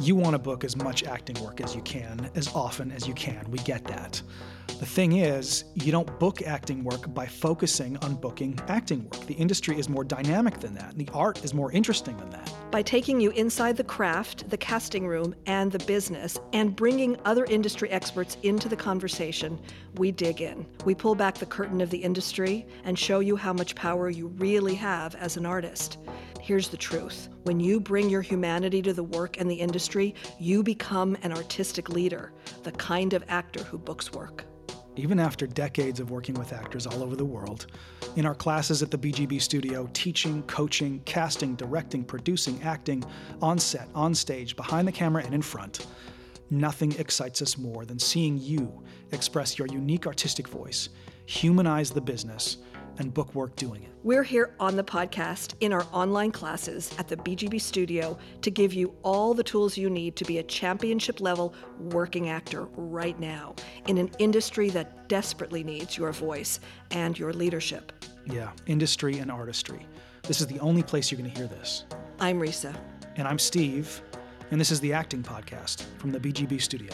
[0.00, 3.14] You want to book as much acting work as you can, as often as you
[3.14, 3.44] can.
[3.50, 4.22] We get that.
[4.78, 9.26] The thing is, you don't book acting work by focusing on booking acting work.
[9.26, 12.54] The industry is more dynamic than that, and the art is more interesting than that.
[12.70, 17.44] By taking you inside the craft, the casting room, and the business, and bringing other
[17.46, 19.58] industry experts into the conversation,
[19.96, 20.64] we dig in.
[20.84, 24.28] We pull back the curtain of the industry and show you how much power you
[24.28, 25.98] really have as an artist.
[26.40, 30.62] Here's the truth when you bring your humanity to the work and the industry, you
[30.62, 34.44] become an artistic leader, the kind of actor who books work
[34.98, 37.66] even after decades of working with actors all over the world.
[38.16, 43.04] In our classes at the BGB studio, teaching, coaching, casting, directing, producing, acting,
[43.40, 45.86] on set, on stage, behind the camera, and in front,
[46.50, 48.82] nothing excites us more than seeing you
[49.12, 50.88] express your unique artistic voice,
[51.26, 52.58] humanize the business,
[52.98, 53.90] and book work doing it.
[54.02, 58.72] We're here on the podcast in our online classes at the BGB studio to give
[58.72, 63.54] you all the tools you need to be a championship level working actor right now
[63.86, 66.60] in an industry that desperately needs your voice
[66.90, 67.92] and your leadership.
[68.26, 69.86] Yeah, industry and artistry.
[70.22, 71.84] This is the only place you're going to hear this.
[72.20, 72.76] I'm Risa.
[73.16, 74.02] And I'm Steve,
[74.50, 76.92] and this is the Acting Podcast from the BGB studio.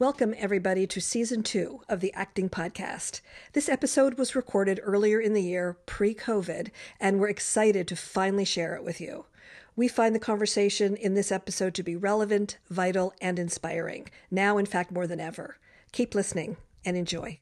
[0.00, 3.20] Welcome, everybody, to season two of the Acting Podcast.
[3.52, 8.44] This episode was recorded earlier in the year, pre COVID, and we're excited to finally
[8.44, 9.26] share it with you.
[9.74, 14.66] We find the conversation in this episode to be relevant, vital, and inspiring, now, in
[14.66, 15.56] fact, more than ever.
[15.90, 17.40] Keep listening and enjoy.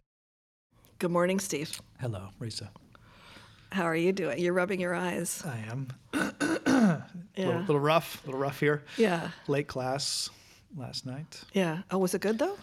[0.98, 1.78] Good morning, Steve.
[2.00, 2.70] Hello, Risa.
[3.70, 4.38] How are you doing?
[4.38, 5.44] You're rubbing your eyes.
[5.44, 5.88] I am.
[6.14, 7.02] yeah.
[7.36, 8.82] little, little rough, a little rough here.
[8.96, 9.28] Yeah.
[9.46, 10.30] Late class,
[10.76, 11.42] last night.
[11.52, 11.82] Yeah.
[11.90, 12.56] Oh, was it good though?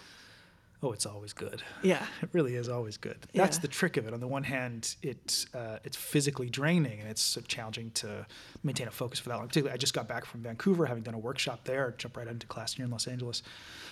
[0.83, 1.63] Oh, it's always good.
[1.81, 3.17] Yeah, it really is always good.
[3.31, 3.43] Yeah.
[3.43, 4.13] That's the trick of it.
[4.13, 8.25] On the one hand, it's uh, it's physically draining and it's so challenging to
[8.63, 9.47] maintain a focus for that long.
[9.47, 12.47] Particularly, I just got back from Vancouver, having done a workshop there, jump right into
[12.47, 13.43] class here in Los Angeles.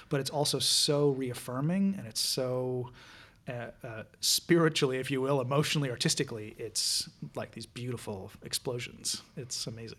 [0.09, 2.89] But it's also so reaffirming and it's so
[3.47, 9.21] uh, uh, spiritually, if you will, emotionally, artistically, it's like these beautiful explosions.
[9.37, 9.97] It's amazing.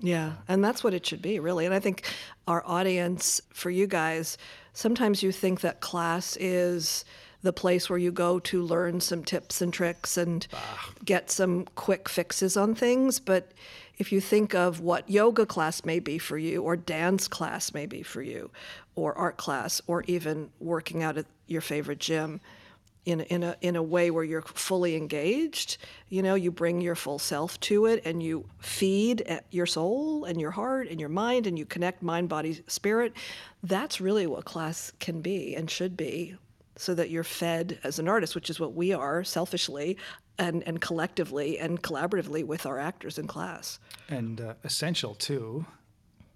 [0.00, 1.66] Yeah, and that's what it should be, really.
[1.66, 2.04] And I think
[2.48, 4.38] our audience, for you guys,
[4.72, 7.04] sometimes you think that class is
[7.42, 10.90] the place where you go to learn some tips and tricks and ah.
[11.04, 13.18] get some quick fixes on things.
[13.18, 13.52] But
[13.98, 17.86] if you think of what yoga class may be for you, or dance class may
[17.86, 18.50] be for you,
[18.94, 22.40] or art class, or even working out at your favorite gym,
[23.04, 25.78] in in a in a way where you're fully engaged.
[26.08, 30.40] You know, you bring your full self to it, and you feed your soul and
[30.40, 33.12] your heart and your mind, and you connect mind, body, spirit.
[33.62, 36.36] That's really what class can be and should be,
[36.76, 39.96] so that you're fed as an artist, which is what we are selfishly.
[40.38, 43.78] And, and collectively and collaboratively with our actors in class.
[44.08, 45.66] And uh, essential to,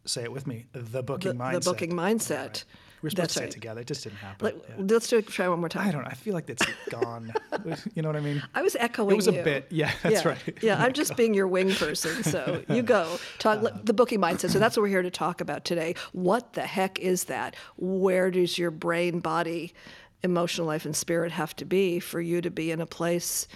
[0.04, 1.52] say it with me, the booking the, mindset.
[1.52, 2.38] The booking mindset.
[2.38, 2.64] Right.
[3.04, 3.48] We are supposed That's to right.
[3.50, 3.80] it together.
[3.82, 4.46] It just didn't happen.
[4.46, 4.74] Let, yeah.
[4.78, 5.26] Let's do it.
[5.26, 5.86] Try one more time.
[5.86, 6.08] I don't know.
[6.10, 7.34] I feel like it's gone.
[7.94, 8.42] you know what I mean?
[8.54, 9.10] I was echoing.
[9.10, 9.42] It was a you.
[9.42, 9.66] bit.
[9.70, 10.28] Yeah, that's yeah.
[10.28, 10.58] right.
[10.62, 12.24] Yeah, I'm just being your wing person.
[12.24, 14.52] So you go talk Uh, the booking mindset.
[14.52, 15.96] So that's what we're here to talk about today.
[16.12, 17.56] What the heck is that?
[17.76, 19.74] Where does your brain, body,
[20.22, 23.46] emotional life, and spirit have to be for you to be in a place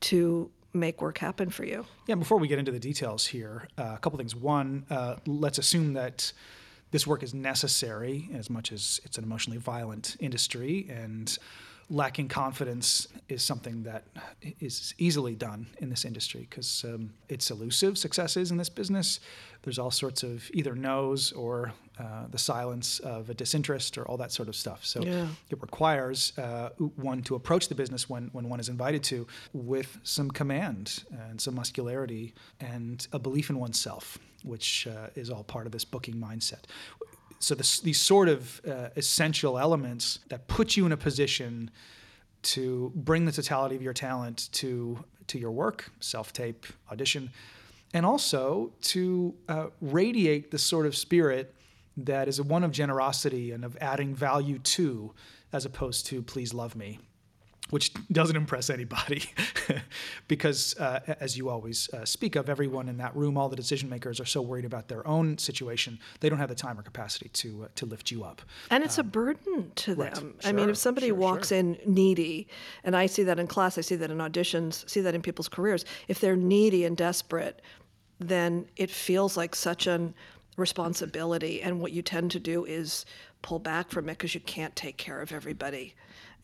[0.00, 1.86] to make work happen for you?
[2.08, 2.16] Yeah.
[2.16, 4.34] Before we get into the details here, uh, a couple things.
[4.34, 6.32] One, uh, let's assume that
[6.90, 11.38] this work is necessary as much as it's an emotionally violent industry and
[11.88, 14.02] lacking confidence is something that
[14.60, 19.20] is easily done in this industry because um, it's elusive success is in this business.
[19.62, 24.16] There's all sorts of either no's or uh, the silence of a disinterest or all
[24.16, 24.84] that sort of stuff.
[24.84, 25.28] So Yeah.
[25.48, 29.98] it requires uh, one to approach the business when, when one is invited to with
[30.02, 35.66] some command and some muscularity and a belief in oneself which uh, is all part
[35.66, 36.64] of this booking mindset.
[37.38, 41.70] So this, these sort of uh, essential elements that put you in a position
[42.42, 47.30] to bring the totality of your talent to to your work, self tape, audition,
[47.92, 51.52] and also to uh, radiate the sort of spirit
[51.96, 55.12] that is one of generosity and of adding value to,
[55.52, 57.00] as opposed to please love me
[57.70, 59.22] which doesn't impress anybody
[60.28, 63.88] because uh, as you always uh, speak of everyone in that room all the decision
[63.88, 67.28] makers are so worried about their own situation they don't have the time or capacity
[67.30, 70.14] to uh, to lift you up And it's a burden to right.
[70.14, 70.34] them.
[70.44, 71.58] I mean, if somebody sure, walks sure.
[71.58, 72.48] in needy,
[72.84, 75.48] and I see that in class, I see that in auditions, see that in people's
[75.48, 77.62] careers, if they're needy and desperate,
[78.18, 80.14] then it feels like such an
[80.56, 81.60] responsibility.
[81.62, 83.04] And what you tend to do is
[83.42, 85.94] pull back from it because you can't take care of everybody.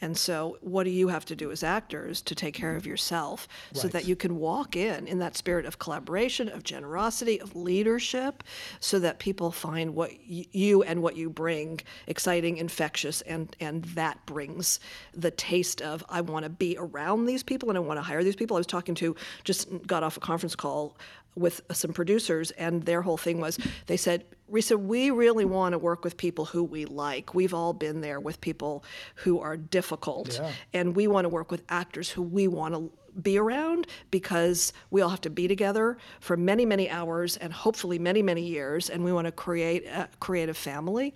[0.03, 3.47] And so, what do you have to do as actors to take care of yourself
[3.73, 8.43] so that you can walk in in that spirit of collaboration, of generosity, of leadership,
[8.81, 13.85] so that people find what y- you and what you bring exciting, infectious, and and
[13.85, 14.81] that brings
[15.15, 18.25] the taste of I want to be around these people and I want to hire
[18.25, 18.57] these people.
[18.57, 19.15] I was talking to
[19.45, 20.99] just got off a conference call
[21.35, 25.79] with some producers, and their whole thing was they said, Risa, we really want to
[25.79, 27.35] work with people who we like.
[27.35, 28.85] We've all been there with people
[29.17, 30.53] who are difficult, Yeah.
[30.75, 32.93] and we want to work with actors who we want to
[33.23, 37.99] be around because we all have to be together for many, many hours and hopefully
[37.99, 41.15] many, many years, and we want to create a creative family.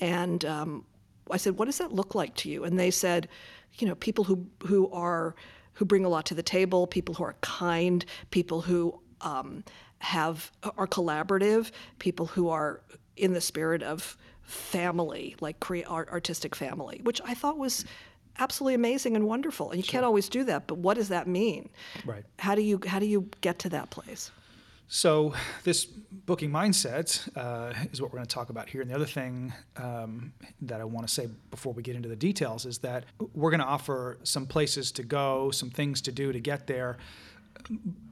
[0.00, 0.84] And um,
[1.30, 3.28] I said, "What does that look like to you?" And they said,
[3.78, 5.34] "You know, people who who are
[5.74, 9.64] who bring a lot to the table, people who are kind, people who um,
[9.98, 12.80] have are collaborative, people who are
[13.16, 17.84] in the spirit of family, like crea- art, artistic family, which I thought was
[18.38, 19.70] absolutely amazing and wonderful.
[19.70, 21.68] And you can't always do that, but what does that mean?
[22.06, 22.24] Right.
[22.38, 24.30] How do you how do you get to that place?
[24.90, 25.34] So
[25.64, 28.80] this booking mindset uh, is what we're going to talk about here.
[28.80, 30.32] And the other thing um,
[30.62, 33.04] that I want to say before we get into the details is that
[33.34, 36.96] we're going to offer some places to go, some things to do to get there.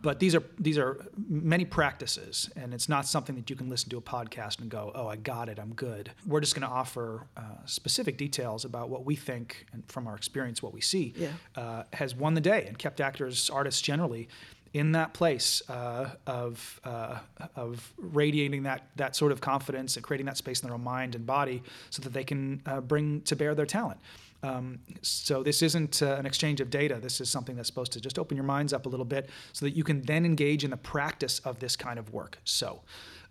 [0.03, 3.89] But these are these are many practices, and it's not something that you can listen
[3.91, 6.73] to a podcast and go, "Oh, I got it, I'm good." We're just going to
[6.75, 11.15] offer uh, specific details about what we think, and from our experience, what we see
[11.17, 11.33] Yeah.
[11.57, 14.29] uh, has won the day and kept actors, artists generally,
[14.75, 17.19] in that place uh, of uh,
[17.57, 21.15] of radiating that that sort of confidence and creating that space in their own mind
[21.15, 23.99] and body, so that they can uh, bring to bear their talent.
[24.47, 26.97] Um, so this isn't uh, an exchange of data.
[27.01, 29.67] This is something that's supposed to just open your minds up a little bit, so
[29.67, 32.39] that you can then engage in the practice of this kind of work.
[32.45, 32.81] So.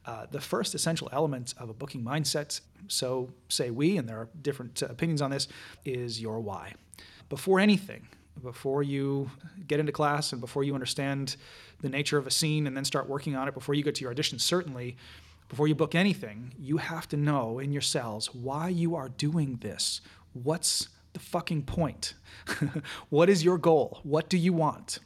[0.08, 4.30] Uh, the first essential element of a booking mindset, so say we, and there are
[4.44, 5.48] different uh, opinions on this,
[5.84, 6.74] is your why.
[7.28, 8.08] Before anything,
[8.44, 9.32] before you
[9.68, 11.38] get into class and before you understand
[11.82, 14.02] the nature of a scene and then start working on it, before you get to
[14.02, 14.96] your audition, certainly,
[15.50, 19.58] before you book anything, you have to know in your cells why you are doing
[19.62, 20.02] this.
[20.34, 22.14] What's the fucking point?
[23.10, 24.00] what is your goal?
[24.04, 25.00] What do you want?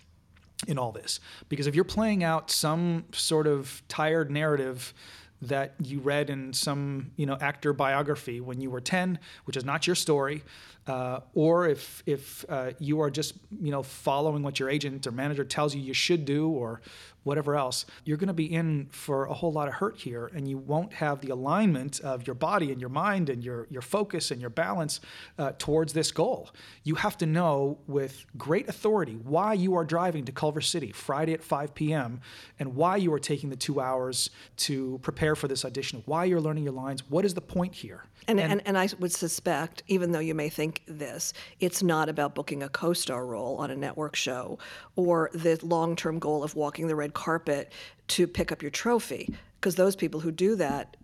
[0.68, 4.94] in all this because if you're playing out some sort of tired narrative
[5.42, 9.64] that you read in some you know actor biography when you were 10 which is
[9.64, 10.44] not your story
[10.90, 15.12] uh, or if if uh, you are just you know following what your agent or
[15.12, 16.82] manager tells you you should do or
[17.24, 20.48] whatever else you're going to be in for a whole lot of hurt here and
[20.48, 24.32] you won't have the alignment of your body and your mind and your your focus
[24.32, 25.00] and your balance
[25.38, 26.50] uh, towards this goal
[26.84, 31.34] you have to know with great authority why you are driving to Culver City Friday
[31.34, 32.22] at 5 p.m.
[32.58, 36.42] and why you are taking the two hours to prepare for this audition, why you're
[36.42, 37.08] learning your lines.
[37.10, 38.06] What is the point here?
[38.28, 42.36] And, and, and, I would suspect, even though you may think this, it's not about
[42.36, 44.58] booking a co star role on a network show
[44.96, 47.72] or the long term goal of walking the red carpet
[48.10, 49.34] to pick up your trophy.
[49.60, 50.96] Because those people who do that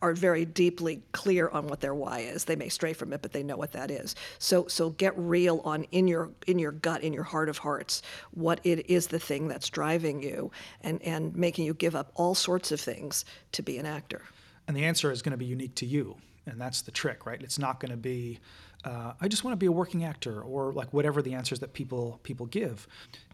[0.00, 2.44] are very deeply clear on what their why is.
[2.44, 4.14] They may stray from it, but they know what that is.
[4.38, 8.02] So so get real on in your in your gut, in your heart of hearts,
[8.32, 10.50] what it is the thing that's driving you
[10.80, 14.22] and, and making you give up all sorts of things to be an actor.
[14.66, 16.16] And the answer is going to be unique to you.
[16.46, 17.40] And that's the trick, right?
[17.40, 18.40] It's not going to be,
[18.84, 21.72] uh, I just want to be a working actor or like whatever the answers that
[21.72, 22.86] people people give.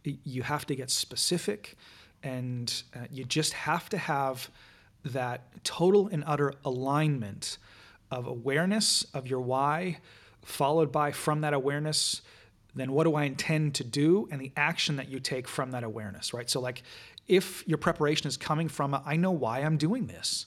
[0.05, 1.77] You have to get specific
[2.23, 4.51] and uh, you just have to have
[5.05, 7.59] that total and utter alignment
[8.11, 9.99] of awareness of your why,
[10.45, 12.23] followed by from that awareness,
[12.75, 15.85] then what do I intend to do and the action that you take from that
[15.85, 16.49] awareness, right?
[16.49, 16.83] So, like,
[17.27, 20.47] if your preparation is coming from, a, I know why I'm doing this,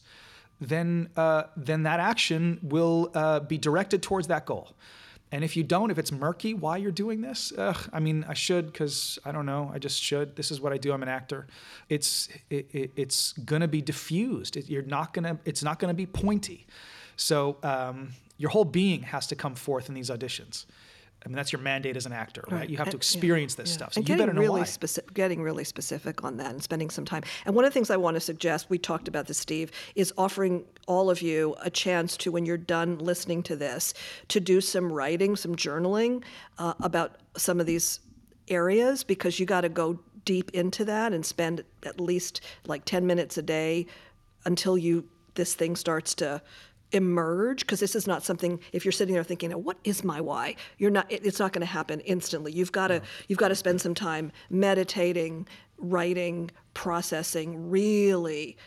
[0.61, 4.71] then uh, then that action will uh, be directed towards that goal.
[5.33, 8.33] And if you don't, if it's murky why you're doing this, ugh, I mean, I
[8.33, 9.71] should because I don't know.
[9.73, 10.35] I just should.
[10.35, 10.91] This is what I do.
[10.91, 11.47] I'm an actor.
[11.89, 14.57] It's it, it, it's gonna be diffused.
[14.57, 15.39] It, you're not gonna.
[15.45, 16.67] It's not gonna be pointy.
[17.15, 20.65] So um, your whole being has to come forth in these auditions.
[21.23, 22.67] I mean, that's your mandate as an actor, right?
[22.67, 23.75] You have to And- yeah, experience this yeah.
[23.75, 23.93] stuff.
[23.93, 24.65] So and you better know really why.
[24.65, 27.23] specific, getting really specific on that, and spending some time.
[27.45, 30.11] And one of the things I want to suggest, we talked about this, Steve, is
[30.17, 33.93] offering all of you a chance to, when you're done listening to this,
[34.29, 36.23] to do some writing, some journaling
[36.57, 37.99] uh, about some of these
[38.47, 43.05] areas, because you got to go deep into that and spend at least like 10
[43.05, 43.85] minutes a day
[44.45, 46.41] until you this thing starts to
[46.91, 50.55] emerge because this is not something if you're sitting there thinking what is my why
[50.77, 53.55] you're not it- it's not going to happen instantly you've got to you've got to
[53.55, 58.57] spend some time meditating writing processing really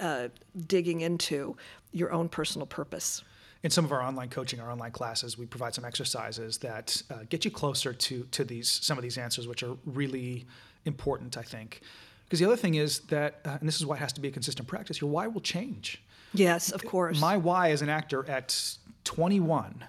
[0.00, 0.28] uh,
[0.66, 1.56] digging into
[1.92, 3.22] your own personal purpose
[3.64, 7.24] in some of our online coaching, our online classes, we provide some exercises that uh,
[7.28, 10.46] get you closer to to these some of these answers, which are really
[10.84, 11.80] important, I think.
[12.24, 14.28] Because the other thing is that, uh, and this is why it has to be
[14.28, 15.00] a consistent practice.
[15.00, 16.02] Your why will change.
[16.34, 17.20] Yes, of course.
[17.20, 19.84] My why as an actor at 21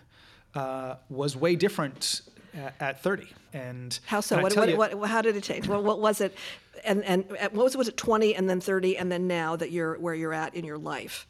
[0.56, 2.22] uh, was way different
[2.54, 3.28] at, at 30.
[3.54, 4.36] And how so?
[4.38, 5.68] and What, what, you- what, how did it change?
[5.68, 6.36] What, what was it?
[6.84, 7.78] And and uh, what was it?
[7.78, 10.64] Was it 20 and then 30 and then now that you're where you're at in
[10.66, 11.28] your life?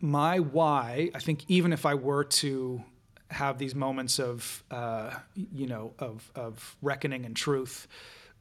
[0.00, 2.84] my why, I think even if I were to
[3.32, 7.88] have these moments of, uh, you know, of, of reckoning and truth,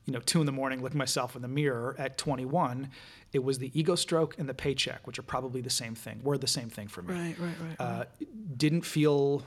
[0.05, 2.89] you know, two in the morning, looking myself in the mirror at 21,
[3.33, 6.19] it was the ego stroke and the paycheck, which are probably the same thing.
[6.23, 7.13] Were the same thing for me.
[7.13, 7.75] Right, right, right.
[7.79, 8.05] Uh,
[8.57, 9.43] didn't feel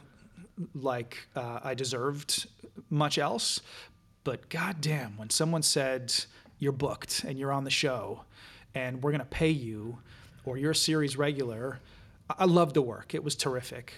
[0.75, 2.47] like uh, I deserved
[2.89, 3.61] much else,
[4.23, 6.15] but goddamn, when someone said
[6.59, 8.23] you're booked and you're on the show,
[8.75, 9.99] and we're gonna pay you,
[10.45, 11.81] or you're a series regular,
[12.31, 13.15] I I loved the work.
[13.15, 13.95] It was terrific.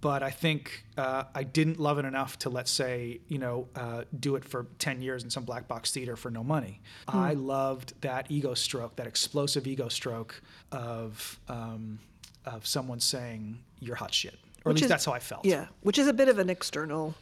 [0.00, 4.04] But I think uh, I didn't love it enough to, let's say, you know, uh,
[4.18, 6.80] do it for 10 years in some black box theater for no money.
[7.06, 10.40] I loved that ego stroke, that explosive ego stroke
[10.72, 11.98] of, um,
[12.46, 14.38] of someone saying, you're hot shit.
[14.64, 15.44] Or at least is- that's how I felt.
[15.44, 17.14] Yeah, which is a bit of an external.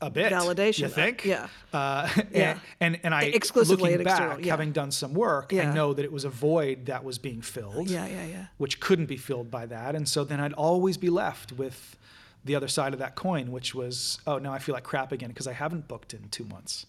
[0.00, 0.30] A bit.
[0.32, 1.24] Validation, You think?
[1.24, 1.48] yeah.
[1.72, 2.58] Uh, Yeah.
[2.78, 4.52] And, and, and I, Exclusively looking back, external, yeah.
[4.52, 5.70] having done some work, Yeah.
[5.70, 7.88] I know that it was a void that was being filled.
[7.90, 8.46] Yeah, yeah, yeah.
[8.58, 9.96] which couldn't be filled by that.
[9.96, 11.96] And so then I'd always be left with
[12.44, 15.28] the other side of that coin, which was, oh, now I feel like crap again
[15.28, 16.86] because I haven't booked in two months.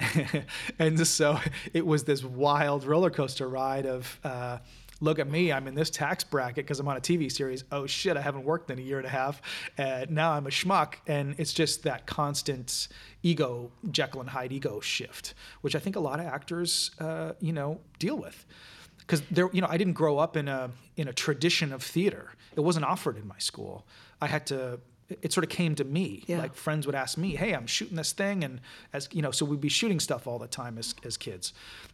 [0.78, 1.38] and so
[1.72, 4.58] it was this wild roller coaster ride of, uh,
[5.00, 7.64] look at me, I'm in this tax bracket because I'm on a TV series.
[7.70, 9.42] Oh shit, I haven't worked in a year and a half.
[9.78, 10.94] Uh, now I'm a schmuck.
[11.06, 12.88] And it's just that constant
[13.22, 17.52] ego, Jekyll and Hyde ego shift, which I think a lot of actors, uh, you
[17.52, 18.46] know, deal with
[19.06, 22.32] because there you know i didn't grow up in a in a tradition of theater
[22.56, 23.86] it wasn't offered in my school
[24.24, 24.78] i had to
[25.24, 26.38] it sort of came to me Yeah.
[26.44, 28.54] like friends would ask me hey i'm shooting this thing and
[28.92, 31.52] as you know so we'd be shooting stuff all the time as, as kids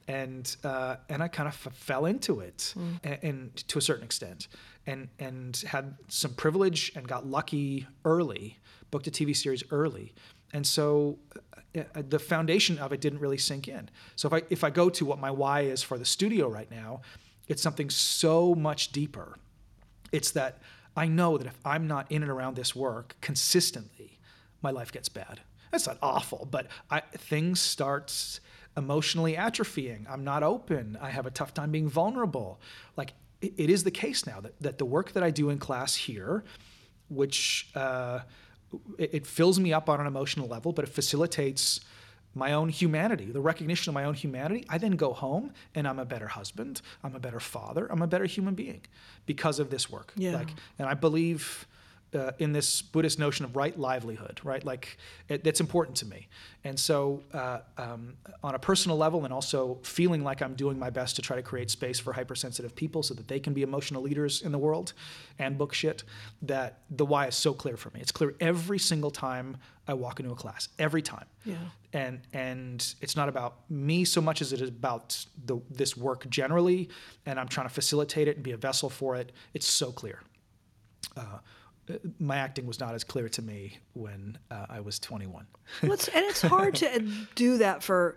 [0.09, 2.73] and uh, and i kind of f- fell into it
[3.09, 4.41] and, and to a certain extent
[4.87, 8.59] and and had some privilege and got lucky early
[8.93, 10.13] booked a tv series early
[10.53, 11.19] and so
[11.77, 13.89] uh, uh, the foundation of it didn't really sink in.
[14.17, 16.69] So if I if I go to what my why is for the studio right
[16.83, 17.03] now,
[17.47, 19.29] it's something so much deeper.
[20.11, 20.59] It's that
[21.01, 24.19] I know that if I'm not in and around this work consistently,
[24.61, 25.41] my life gets bad.
[25.71, 28.39] That's not awful, but I, things start
[28.77, 30.05] emotionally atrophying.
[30.11, 30.99] I'm not open.
[31.01, 32.61] I have a tough time being vulnerable.
[32.99, 35.57] Like it, it is the case now that, that the work that I do in
[35.57, 36.45] class here,
[37.09, 38.21] which uh,
[38.99, 41.81] it, it fills me up on an emotional level, but it facilitates
[42.35, 44.65] my own humanity, the recognition of my own humanity.
[44.69, 48.07] I then go home and I'm a better husband, I'm a better father, I'm a
[48.07, 48.83] better human being
[49.27, 50.13] because of this work.
[50.17, 50.37] Yeah.
[50.37, 51.67] Like, and I believe
[52.15, 54.65] uh, in this Buddhist notion of right livelihood, right?
[54.65, 54.99] Like
[55.29, 56.29] it, that's important to me.
[56.65, 60.91] And so, uh, um, on a personal level, and also feeling like I'm doing my
[60.91, 64.03] best to try to create space for hypersensitive people so that they can be emotional
[64.03, 64.93] leaders in the world
[65.39, 66.05] and book shit,
[66.43, 68.01] that the why is so clear for me.
[68.01, 69.57] It's clear every single time
[69.89, 71.27] I walk into a class, every time.
[71.45, 71.57] Yeah.
[71.93, 76.29] And and it's not about me so much as it is about the this work
[76.29, 76.89] generally,
[77.27, 79.33] and I'm trying to facilitate it and be a vessel for it.
[79.55, 80.21] It's so clear.
[81.17, 81.39] Uh,
[82.19, 85.47] my acting was not as clear to me when uh, I was 21.
[85.83, 87.03] Well, it's, and it's hard to
[87.35, 88.17] do that for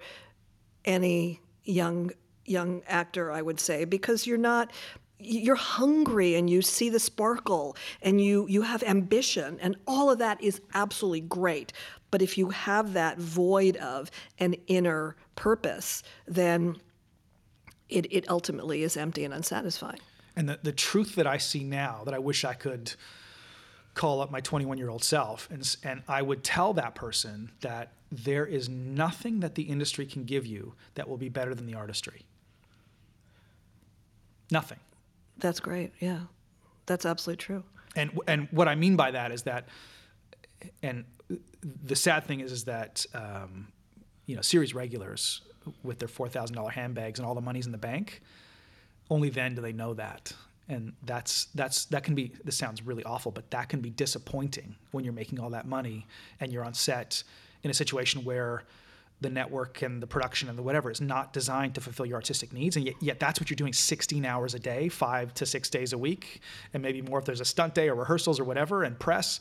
[0.86, 2.12] any young
[2.46, 4.72] young actor, I would say, because you're not
[5.20, 10.20] you're hungry and you see the sparkle and you you have ambition and all of
[10.20, 11.72] that is absolutely great.
[12.12, 16.78] But if you have that void of an inner purpose, then
[17.90, 20.00] it, it ultimately is empty and unsatisfying.
[20.36, 22.94] And the, the truth that I see now that I wish I could
[23.94, 27.94] call up my 21 year old self and, and I would tell that person that
[28.12, 31.76] there is nothing that the industry can give you that will be better than the
[31.76, 32.26] artistry.
[34.52, 34.80] Nothing.
[35.38, 35.94] That's great.
[36.00, 36.22] Yeah.
[36.86, 37.64] That's absolutely true.
[37.96, 39.68] And and what I mean by that is that,
[40.82, 41.06] and
[41.62, 43.68] the sad thing is is that um,
[44.26, 45.42] you know series regulars
[45.84, 48.22] with their four thousand dollar handbags and all the money's in the bank,
[49.10, 50.34] only then do they know that,
[50.70, 52.32] and that's that's that can be.
[52.44, 56.08] This sounds really awful, but that can be disappointing when you're making all that money
[56.40, 57.24] and you're on set
[57.64, 58.64] in a situation where
[59.22, 62.52] the network and the production and the whatever is not designed to fulfill your artistic
[62.52, 65.70] needs and yet, yet that's what you're doing 16 hours a day five to six
[65.70, 66.42] days a week
[66.74, 69.40] and maybe more if there's a stunt day or rehearsals or whatever and press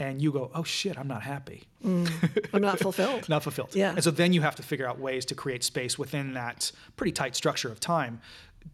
[0.00, 2.10] and you go oh shit i'm not happy mm.
[2.52, 3.28] I'm not fulfilled.
[3.28, 3.90] not fulfilled Yeah.
[3.90, 7.12] and so then you have to figure out ways to create space within that pretty
[7.12, 8.20] tight structure of time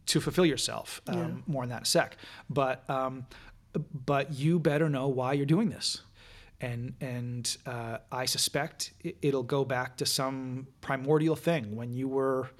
[0.04, 2.16] to fulfill yourself um, more on that in a sec
[2.48, 3.26] but um,
[3.78, 6.02] but you better know why you're doing this.
[6.60, 12.50] And, and uh, I suspect it'll go back to some primordial thing when you were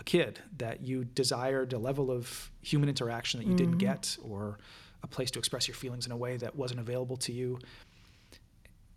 [0.00, 3.56] a kid that you desired a level of human interaction that you mm-hmm.
[3.56, 4.58] didn't get or
[5.04, 7.60] a place to express your feelings in a way that wasn't available to you.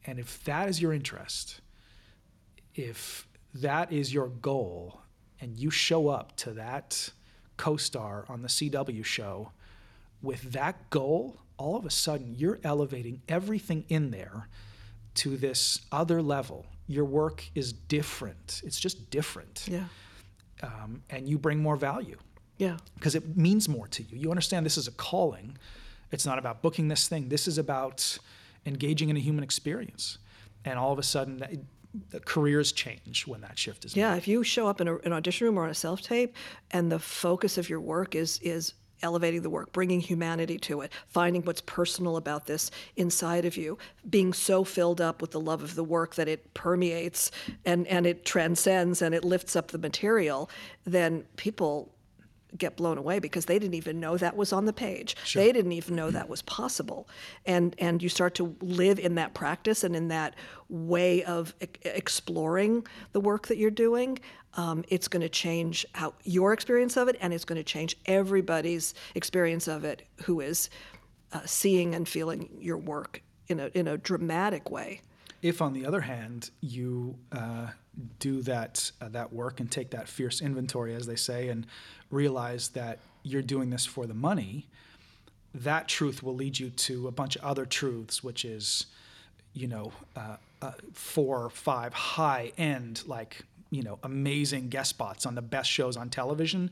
[0.06, 1.62] And if that is your interest,
[2.74, 5.02] if that is your goal,
[5.40, 7.12] and you show up to that
[7.62, 9.52] co star on the CW show
[10.24, 14.48] with that goal, all of a sudden you're elevating everything in there
[15.14, 16.66] to this other level.
[16.88, 18.64] Your work is different.
[18.66, 19.68] It's just different.
[19.70, 19.84] Yeah.
[20.64, 22.18] Um, and you bring more value.
[22.58, 22.78] Yeah.
[22.96, 24.18] Because it means more to you.
[24.18, 25.56] You understand this is a calling.
[26.12, 27.30] It's not about booking this thing.
[27.30, 28.18] This is about
[28.66, 30.18] engaging in a human experience.
[30.66, 31.68] And all of a sudden,
[32.26, 34.18] careers change when that shift is yeah made.
[34.18, 36.36] if you show up in a, an audition room or on a self tape
[36.72, 40.92] and the focus of your work is is elevating the work, bringing humanity to it,
[41.08, 43.78] finding what's personal about this inside of you,
[44.10, 47.32] being so filled up with the love of the work that it permeates
[47.66, 50.50] and, and it transcends and it lifts up the material,
[50.86, 51.94] then people
[52.58, 55.16] get blown away because they didn't even know that was on the page.
[55.24, 55.44] Sure.
[55.44, 57.08] They didn't even know that was possible.
[57.46, 60.36] And and you start to live in that practice and in that
[60.70, 64.20] way of e- exploring the work that you're doing.
[64.56, 67.96] Um, it's going to change how your experience of it, and it's going to change
[68.06, 70.70] everybody's experience of it who is
[71.32, 75.02] uh, seeing and feeling your work in a in a dramatic way.
[75.42, 77.68] If, on the other hand, you uh,
[78.20, 81.68] do that uh, that work and take that fierce inventory, as they say, and
[82.10, 84.68] realize that you're doing this for the money,
[85.54, 88.88] that truth will lead you to a bunch of other truths, which is,
[89.54, 95.26] you know, uh, uh, four or five high end, like, you know, amazing guest spots
[95.26, 96.72] on the best shows on television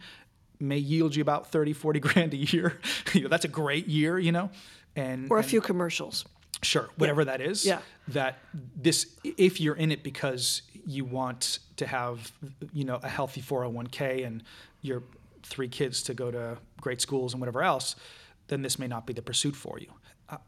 [0.60, 2.80] may yield you about 30, 40 grand a year.
[3.14, 4.50] you know, that's a great year, you know,
[4.96, 6.26] and or a and, few commercials.
[6.62, 7.26] Sure, whatever yeah.
[7.26, 7.66] that is.
[7.66, 7.80] Yeah.
[8.10, 8.40] That
[8.76, 12.32] this, if you're in it because you want to have,
[12.74, 14.44] you know, a healthy 401k and
[14.82, 15.04] your
[15.44, 17.96] three kids to go to great schools and whatever else,
[18.48, 19.88] then this may not be the pursuit for you.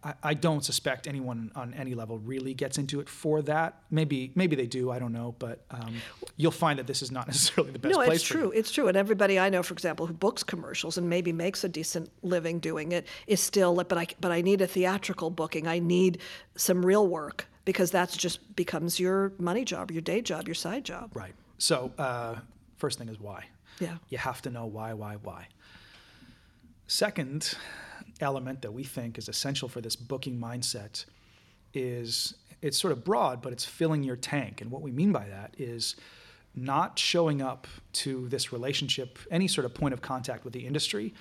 [0.04, 3.82] I, I don't suspect anyone on any level really gets into it for that.
[3.90, 4.92] Maybe maybe they do.
[4.92, 5.96] I don't know, but um,
[6.38, 7.96] you'll find that this is not necessarily the best.
[7.96, 8.52] No, it's true.
[8.52, 8.88] It's true.
[8.88, 12.60] And everybody I know, for example, who books commercials and maybe makes a decent living
[12.60, 13.76] doing it, is still.
[13.76, 15.68] But I but I need a theatrical booking.
[15.68, 16.20] I need
[16.56, 20.84] some real work because that's just becomes your money job, your day job, your side
[20.84, 21.12] job.
[21.16, 21.34] Right.
[21.58, 22.36] So uh,
[22.78, 23.46] first thing is why.
[23.80, 23.98] Yeah.
[24.10, 25.48] You have to know why, why, why.
[26.88, 27.56] Second
[28.20, 31.06] element that we think is essential for this booking mindset
[31.74, 34.62] is it's sort of broad, but it's filling your tank.
[34.62, 35.96] And what we mean by that is
[36.54, 41.14] not showing up to this relationship, any sort of point of contact with the industry,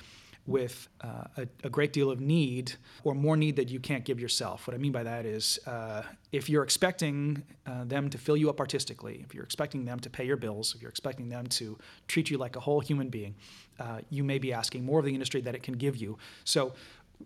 [0.46, 2.72] with uh, a, a, great deal of need
[3.04, 4.66] or more need that you can't give yourself.
[4.66, 8.48] What I mean by that is uh, if you're expecting uh, them to fill you
[8.48, 11.78] up artistically, if you're expecting them to pay your bills, if you're expecting them to
[12.08, 13.34] treat you like a whole human being,
[13.78, 16.18] uh, you may be asking more of the industry that it can give you.
[16.44, 16.74] So,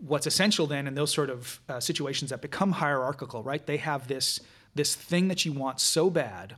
[0.01, 3.65] what's essential then in those sort of uh, situations that become hierarchical, right?
[3.65, 4.41] They have this
[4.75, 6.57] this thing that you want so bad,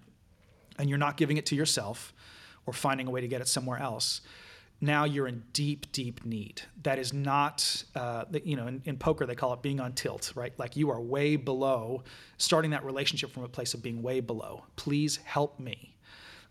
[0.78, 2.14] and you're not giving it to yourself,
[2.64, 4.22] or finding a way to get it somewhere else
[4.80, 6.62] now you're in deep, deep need.
[6.82, 10.32] That is not, uh, you know, in, in, poker they call it being on tilt,
[10.34, 10.52] right?
[10.58, 12.02] Like you are way below,
[12.36, 14.64] starting that relationship from a place of being way below.
[14.76, 15.94] Please help me.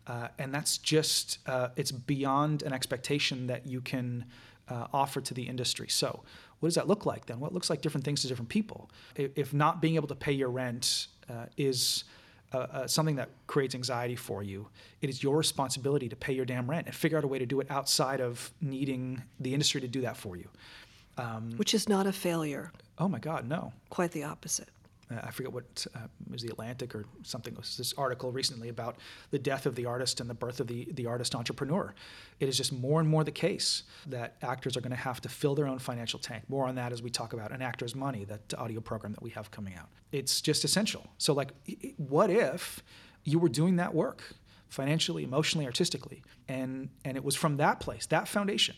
[0.07, 4.25] Uh, and that's just, uh, it's beyond an expectation that you can
[4.69, 5.87] uh, offer to the industry.
[5.89, 6.23] So,
[6.59, 7.39] what does that look like then?
[7.39, 8.89] What looks like different things to different people?
[9.15, 12.05] If not being able to pay your rent uh, is
[12.55, 14.67] uh, uh, something that creates anxiety for you,
[15.01, 17.45] it is your responsibility to pay your damn rent and figure out a way to
[17.45, 20.47] do it outside of needing the industry to do that for you.
[21.17, 22.71] Um, Which is not a failure.
[22.97, 23.73] Oh my God, no.
[23.89, 24.69] Quite the opposite
[25.11, 27.53] uh, I forget what uh, was the Atlantic or something.
[27.55, 28.97] Was this article recently about
[29.31, 31.93] the death of the artist and the birth of the the artist entrepreneur.
[32.39, 35.29] It is just more and more the case that actors are going to have to
[35.29, 36.43] fill their own financial tank.
[36.49, 39.29] More on that as we talk about an actor's money, that audio program that we
[39.31, 39.89] have coming out.
[40.11, 41.07] It's just essential.
[41.17, 41.51] So, like,
[41.97, 42.83] what if
[43.23, 44.23] you were doing that work
[44.69, 48.75] financially, emotionally, artistically, and and it was from that place, that foundation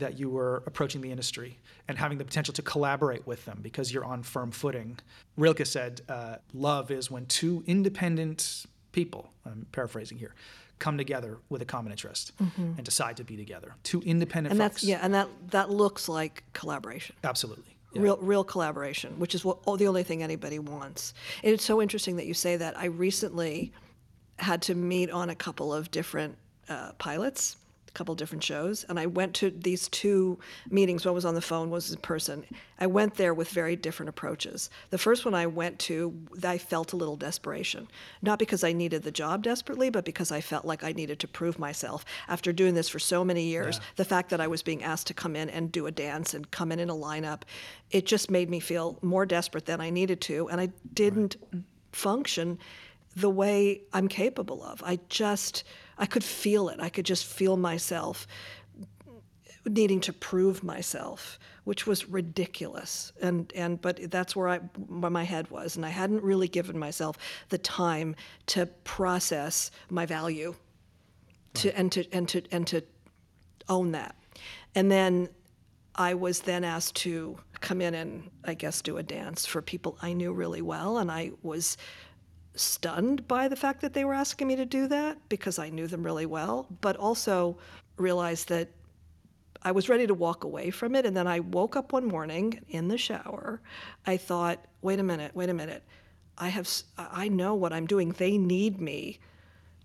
[0.00, 1.58] that you were approaching the industry
[1.88, 4.98] and having the potential to collaborate with them because you're on firm footing.
[5.36, 10.34] Rilke said, uh, Love is when two independent people, I'm paraphrasing here,
[10.78, 12.72] come together with a common interest mm-hmm.
[12.76, 13.74] and decide to be together.
[13.82, 14.80] Two independent and folks.
[14.80, 17.14] that's yeah, and that that looks like collaboration.
[17.22, 17.76] Absolutely.
[17.92, 18.02] Yeah.
[18.02, 21.12] Real, real collaboration, which is what, oh, the only thing anybody wants.
[21.42, 22.78] And it's so interesting that you say that.
[22.78, 23.72] I recently
[24.38, 27.56] had to meet on a couple of different uh, pilots
[27.94, 30.38] couple different shows, and I went to these two
[30.70, 31.04] meetings.
[31.04, 32.44] One was on the phone, one was in person.
[32.78, 34.70] I went there with very different approaches.
[34.90, 37.88] The first one I went to, I felt a little desperation,
[38.22, 41.28] not because I needed the job desperately, but because I felt like I needed to
[41.28, 42.04] prove myself.
[42.28, 43.84] After doing this for so many years, Yeah.
[43.96, 46.50] the fact that I was being asked to come in and do a dance and
[46.50, 47.42] come in in a lineup,
[47.90, 51.36] it just made me feel more desperate than I needed to, and I didn't
[51.92, 52.58] function
[53.16, 54.82] the way I'm capable of.
[54.84, 55.64] I just,
[55.98, 56.80] I could feel it.
[56.80, 58.26] I could just feel myself
[59.66, 63.12] needing to prove myself, which was ridiculous.
[63.20, 66.78] And and but that's where I where my head was, and I hadn't really given
[66.78, 67.18] myself
[67.48, 70.54] the time to process my value,
[71.54, 72.82] to and to and to and to
[73.68, 74.16] own that.
[74.74, 75.28] And then
[75.94, 79.98] I was then asked to come in and I guess do a dance for people
[80.00, 81.76] I knew really well, and I was
[82.54, 85.86] stunned by the fact that they were asking me to do that because I knew
[85.86, 87.58] them really well, but also
[87.96, 88.68] realized that
[89.62, 91.06] I was ready to walk away from it.
[91.06, 93.60] And then I woke up one morning in the shower.
[94.06, 95.82] I thought, wait a minute, wait a minute.
[96.38, 98.12] I have, I know what I'm doing.
[98.12, 99.20] They need me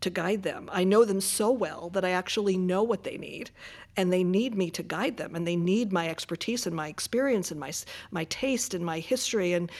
[0.01, 0.69] to guide them.
[0.71, 3.49] I know them so well that I actually know what they need,
[3.97, 7.49] and they need me to guide them, and they need my expertise and my experience
[7.51, 7.71] and my
[8.12, 9.54] my taste and my history.
[9.54, 9.71] And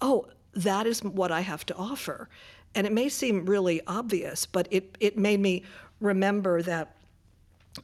[0.00, 2.28] oh, that is what I have to offer.
[2.74, 5.62] And it may seem really obvious, but it it made me
[6.00, 6.96] remember that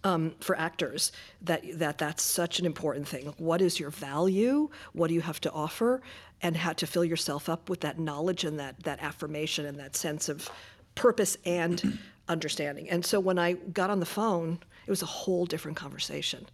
[0.05, 3.33] um, for actors that that that's such an important thing.
[3.39, 4.71] What is your value?
[4.93, 6.03] What do you have to offer?
[6.41, 9.95] And how to fill yourself up with that knowledge and that that affirmation and that
[9.95, 10.51] sense of
[10.95, 12.89] purpose and understanding.
[12.91, 16.47] And so when I got on the phone, it was a whole different conversation.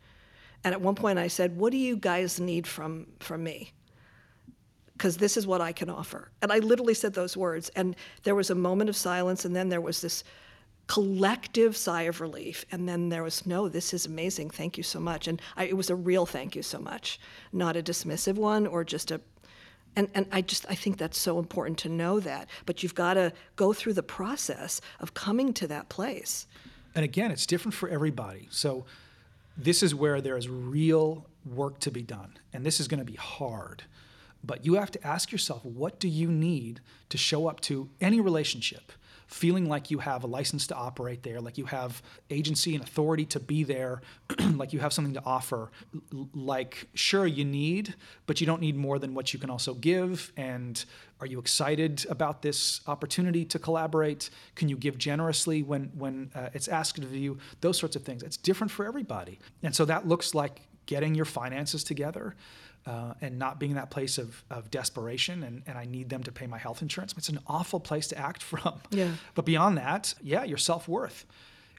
[0.64, 3.72] And at one point I said, "What do you guys need from from me?"
[4.98, 6.30] Because this is what I can offer.
[6.42, 7.70] And I literally said those words.
[7.76, 10.24] And there was a moment of silence, and then there was this
[10.88, 12.64] collective sigh of relief.
[12.72, 14.50] And then there was, no, this is amazing.
[14.50, 15.28] Thank you so much.
[15.28, 17.20] And I, it was a real thank you so much,
[17.52, 19.20] not a dismissive one or just a.
[19.96, 22.48] And, and I just I think that's so important to know that.
[22.66, 26.46] But you've got to go through the process of coming to that place.
[26.94, 28.48] And again, it's different for everybody.
[28.50, 28.84] So
[29.56, 32.38] this is where there is real work to be done.
[32.52, 33.84] And this is going to be hard.
[34.44, 38.20] But you have to ask yourself, what do you need to show up to any
[38.20, 38.92] relationship?
[39.26, 43.26] Feeling like you have a license to operate there, like you have agency and authority
[43.26, 44.00] to be there,
[44.54, 45.70] like you have something to offer.
[46.32, 47.94] Like, sure, you need,
[48.26, 50.32] but you don't need more than what you can also give.
[50.38, 50.82] And
[51.20, 54.30] are you excited about this opportunity to collaborate?
[54.54, 57.36] Can you give generously when when uh, it's asked of you?
[57.60, 58.22] Those sorts of things.
[58.22, 62.34] It's different for everybody, and so that looks like getting your finances together.
[62.88, 66.22] Uh, and not being in that place of, of desperation and, and I need them
[66.22, 67.12] to pay my health insurance.
[67.18, 68.80] It's an awful place to act from.
[68.88, 69.10] Yeah.
[69.34, 71.26] But beyond that, yeah, your self worth.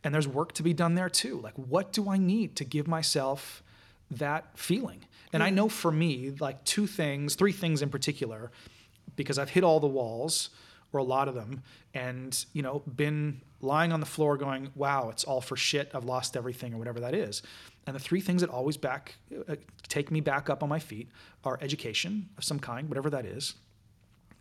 [0.04, 1.42] And there's work to be done there too.
[1.42, 3.64] Like, what do I need to give myself
[4.12, 5.04] that feeling?
[5.34, 8.52] And I know for me, like two things, three things in particular,
[9.16, 10.52] because I've hit all the walls
[10.94, 11.64] or a lot of them
[11.96, 15.92] and, you know, been lying on the floor going, wow, it's all for shit.
[15.94, 17.42] I've lost everything or whatever that is.
[17.86, 19.16] And the three things that always back
[19.48, 19.56] uh,
[19.88, 21.10] take me back up on my feet
[21.44, 23.56] are education of some kind, whatever that is,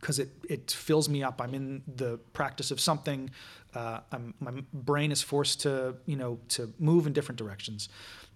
[0.00, 1.40] because it, it fills me up.
[1.40, 3.31] I'm in the practice of something.
[3.74, 7.88] Uh, I'm, my brain is forced to you know to move in different directions,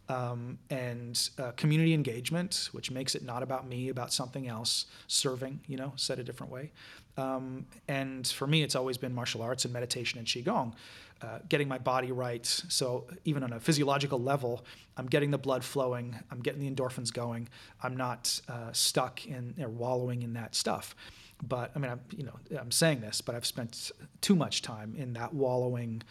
[0.08, 4.86] um, and uh, community engagement, which makes it not about me, about something else.
[5.06, 6.72] Serving, you know, said a different way.
[7.16, 10.72] Um, and for me, it's always been martial arts and meditation and qigong.
[11.20, 12.44] Uh, getting my body right.
[12.44, 14.64] So even on a physiological level,
[14.96, 16.18] I'm getting the blood flowing.
[16.32, 17.48] I'm getting the endorphins going.
[17.80, 20.96] I'm not uh, stuck in or wallowing in that stuff.
[21.40, 24.94] But I mean, I'm, you know, I'm saying this, but I've spent too much time
[24.96, 26.02] in that wallowing,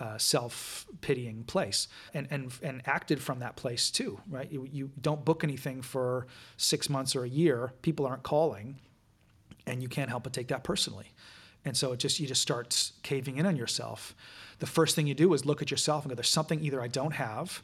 [0.00, 4.50] uh, self-pitying place, and and and acted from that place too, right?
[4.50, 7.72] You, you don't book anything for six months or a year.
[7.82, 8.80] People aren't calling,
[9.68, 11.12] and you can't help but take that personally.
[11.64, 14.14] And so it just you just start caving in on yourself.
[14.58, 16.88] The first thing you do is look at yourself and go, "There's something either I
[16.88, 17.62] don't have,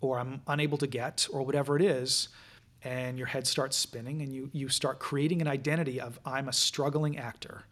[0.00, 2.28] or I'm unable to get, or whatever it is."
[2.86, 6.52] and your head starts spinning and you you start creating an identity of I'm a
[6.52, 7.64] struggling actor.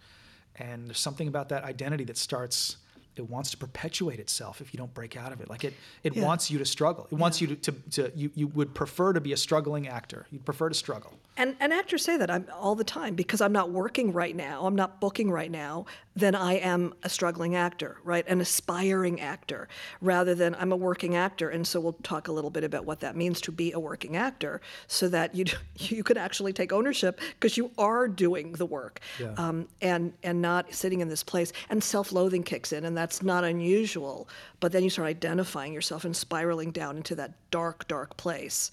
[0.57, 2.79] And there's something about that identity that starts
[3.17, 5.49] it wants to perpetuate itself if you don't break out of it.
[5.49, 6.25] Like it it Yeah.
[6.25, 7.07] wants you to struggle.
[7.11, 10.27] It wants you to, to, to you, you would prefer to be a struggling actor.
[10.31, 11.13] You'd prefer to struggle.
[11.37, 14.67] And, and actors say that I'm all the time because I'm not working right now.
[14.67, 15.87] I'm not booking right now.
[16.17, 18.25] Than I am a struggling actor, right?
[18.29, 19.67] An aspiring actor,
[20.01, 21.49] rather than I'm a working actor.
[21.51, 24.17] And so we'll talk a little bit about what that means to be a working
[24.17, 25.45] actor, so that you
[25.79, 29.35] you can actually take ownership because you are doing the work, Yeah.
[29.37, 31.53] um, and and not sitting in this place.
[31.69, 34.29] And self-loathing kicks in, and that's not unusual.
[34.61, 38.71] But then you start identifying yourself and spiraling down into that dark, dark place,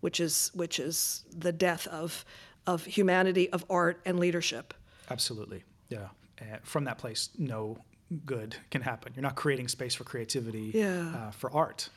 [0.00, 2.24] which is which is the death of
[2.68, 4.74] of humanity, of art, and leadership.
[5.10, 5.64] Absolutely.
[5.88, 6.08] Yeah.
[6.40, 7.78] And from that place, no
[8.24, 9.12] good can happen.
[9.14, 11.08] You're not creating space for creativity, Yeah.
[11.14, 11.90] uh, for art.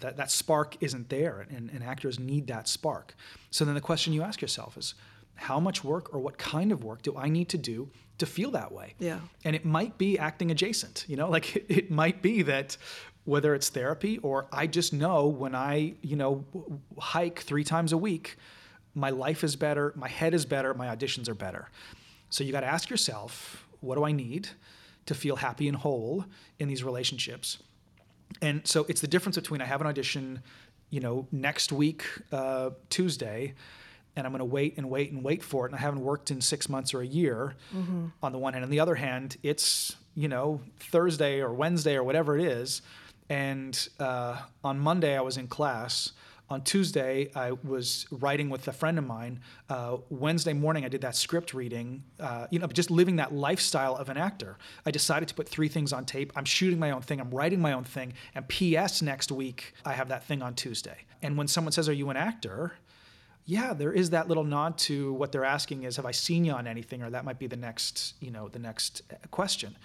[0.00, 3.14] That, that spark isn't there, and, and actors need that spark.
[3.50, 4.94] So then the question you ask yourself is
[5.36, 8.50] how much work or what kind of work do I need to do to feel
[8.50, 8.94] that way?
[8.98, 9.20] Yeah.
[9.44, 12.76] And it might be acting adjacent, you know, like it, it might be that
[13.24, 17.92] whether it's therapy or I just know when I, you know, w- hike three times
[17.92, 18.36] a week,
[18.94, 21.70] my life is better, my head is better, my auditions are better.
[22.28, 24.48] So you got to ask yourself, what do I need
[25.06, 26.24] to feel happy and whole
[26.58, 27.58] in these relationships?
[28.40, 30.42] And so it's the difference between I have an audition,
[30.90, 33.54] you know, next week, uh, Tuesday,
[34.16, 36.30] and I'm going to wait and wait and wait for it, and I haven't worked
[36.30, 37.54] in six months or a year.
[38.22, 42.02] On the one hand, on the other hand, it's you know Thursday or Wednesday or
[42.04, 42.82] whatever it is,
[43.28, 46.12] and uh, on Monday I was in class.
[46.50, 49.40] On Tuesday, I was writing with a friend of mine.
[49.70, 52.04] Uh, Wednesday morning, I did that script reading.
[52.20, 54.58] Uh, you know, just living that lifestyle of an actor.
[54.84, 56.32] I decided to put three things on tape.
[56.36, 57.18] I'm shooting my own thing.
[57.18, 58.12] I'm writing my own thing.
[58.34, 59.00] And P.S.
[59.00, 61.06] Next week, I have that thing on Tuesday.
[61.22, 62.74] And when someone says, "Are you an actor?"
[63.46, 66.52] yeah, there is that little nod to what they're asking is, have I seen you
[66.52, 67.02] on anything?
[67.02, 69.76] Or that might be the next, you know, the next uh, question.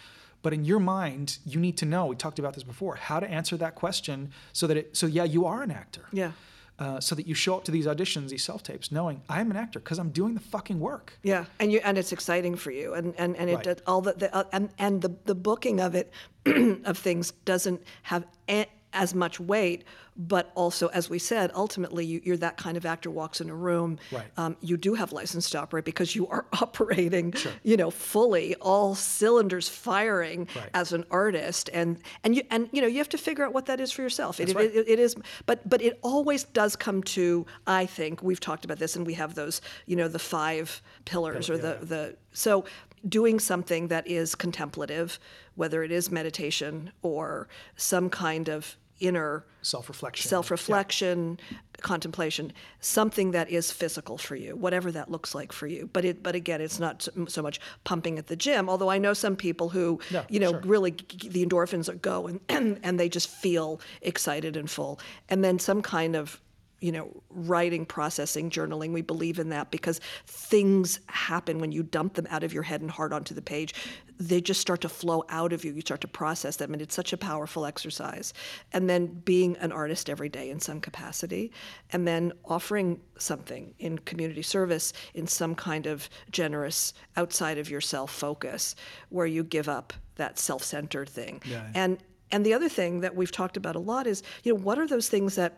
[0.42, 2.06] But in your mind, you need to know.
[2.06, 2.96] We talked about this before.
[2.96, 4.98] How to answer that question so that it.
[4.98, 6.06] So yeah, you are an actor.
[6.12, 6.32] Yeah.
[6.78, 9.58] Uh, so that you show up to these auditions, these self tapes, knowing I'm an
[9.58, 11.12] actor because I'm doing the fucking work.
[11.24, 13.82] Yeah, and you and it's exciting for you, and and and it Right.
[13.86, 16.14] all the, the uh, and and the the booking of it
[16.86, 19.84] of things doesn't have a, as much weight,
[20.18, 23.56] but also as we said, ultimately you, you're that kind of actor walks in a
[23.56, 23.98] room.
[24.12, 24.26] Right.
[24.38, 28.96] Um, you do have license to operate because you are operating, you know, fully, all
[28.96, 30.70] cylinders firing Right.
[30.74, 33.66] as an artist, and and you and you know you have to figure out what
[33.68, 34.40] that is for yourself.
[34.40, 34.74] It, right.
[34.74, 37.46] it, it is, but but it always does come to.
[37.68, 41.50] I think we've talked about this, and we have those, you know, the five pillars
[41.50, 41.86] or Yeah, the yeah.
[41.86, 42.66] the so
[43.08, 45.20] doing something that is contemplative,
[45.56, 50.28] whether it is meditation or some kind of inner Self reflection.
[50.30, 51.40] self-reflection
[51.82, 56.22] contemplation something that is physical for you whatever that looks like for you but it
[56.22, 59.70] but again it's not so- much pumping at the gym although i know some people
[59.70, 60.62] who Yeah, you know sure.
[60.66, 62.42] really the endorphins are go and
[62.84, 66.42] and they just feel excited and full and then some kind of
[66.82, 72.14] you know writing processing journaling we believe in that because things happen when you dump
[72.14, 73.74] them out of your head and heart onto the page.
[74.18, 75.74] They just start to flow out of you.
[75.74, 78.34] You start to process them and it's such a powerful exercise.
[78.74, 81.52] And then being an artist every day in some capacity
[81.92, 88.12] and then offering something in community service in some kind of generous outside of yourself
[88.12, 88.76] focus
[89.10, 91.42] where you give up that self-centered thing.
[91.46, 91.68] Yeah.
[91.74, 91.98] and
[92.32, 94.88] and the other thing that we've talked about a lot is you know what are
[94.88, 95.58] those things that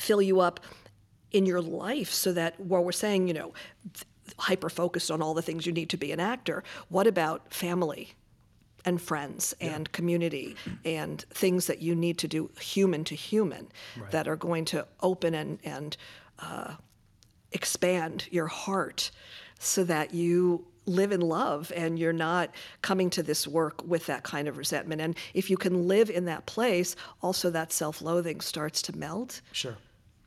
[0.00, 0.60] fill you up
[1.32, 3.52] in your life so that while we're saying, you know,
[4.38, 8.14] hyper focused on all the things you need to be an actor, what about family
[8.84, 13.68] and friends and community and things that you need to do human to human
[14.10, 15.96] that are going to open and, and
[16.38, 16.74] uh,
[17.52, 19.10] expand your heart
[19.58, 22.50] so that you live in love and you're not
[22.82, 25.00] coming to this work with that kind of resentment.
[25.00, 29.42] And if you can live in that place, also that self loathing starts to melt.
[29.52, 29.76] Sure.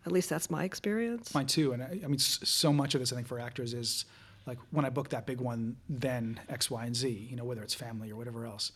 [0.06, 1.34] At least that's my experience.
[1.34, 1.74] Mine too.
[1.74, 4.06] And I, I mean, so much of this, I think, for actors is
[4.46, 7.64] like when I book that big one, then X, Y, and Z, you know, whether
[7.64, 8.72] it's family or whatever else.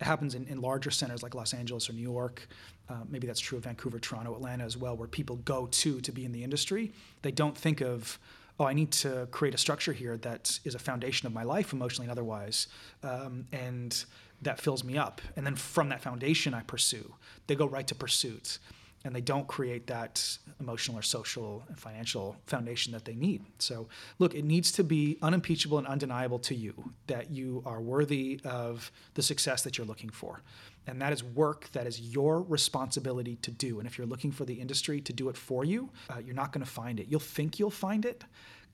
[0.00, 2.48] It happens in, in larger centers like Los Angeles or New York.
[2.88, 6.12] Uh, maybe that's true of Vancouver, Toronto, Atlanta as well, where people go to to
[6.12, 6.92] be in the industry.
[7.20, 8.18] They don't think of,
[8.58, 11.74] oh, I need to create a structure here that is a foundation of my life,
[11.74, 12.68] emotionally and otherwise,
[13.02, 14.04] um, and
[14.40, 15.20] that fills me up.
[15.36, 17.14] And then from that foundation, I pursue.
[17.46, 18.58] They go right to pursuit
[19.04, 23.44] and they don't create that emotional or social and financial foundation that they need.
[23.58, 28.40] So, look, it needs to be unimpeachable and undeniable to you that you are worthy
[28.44, 30.42] of the success that you're looking for.
[30.86, 33.78] And that is work that is your responsibility to do.
[33.78, 36.52] And if you're looking for the industry to do it for you, uh, you're not
[36.52, 37.06] going to find it.
[37.08, 38.24] You'll think you'll find it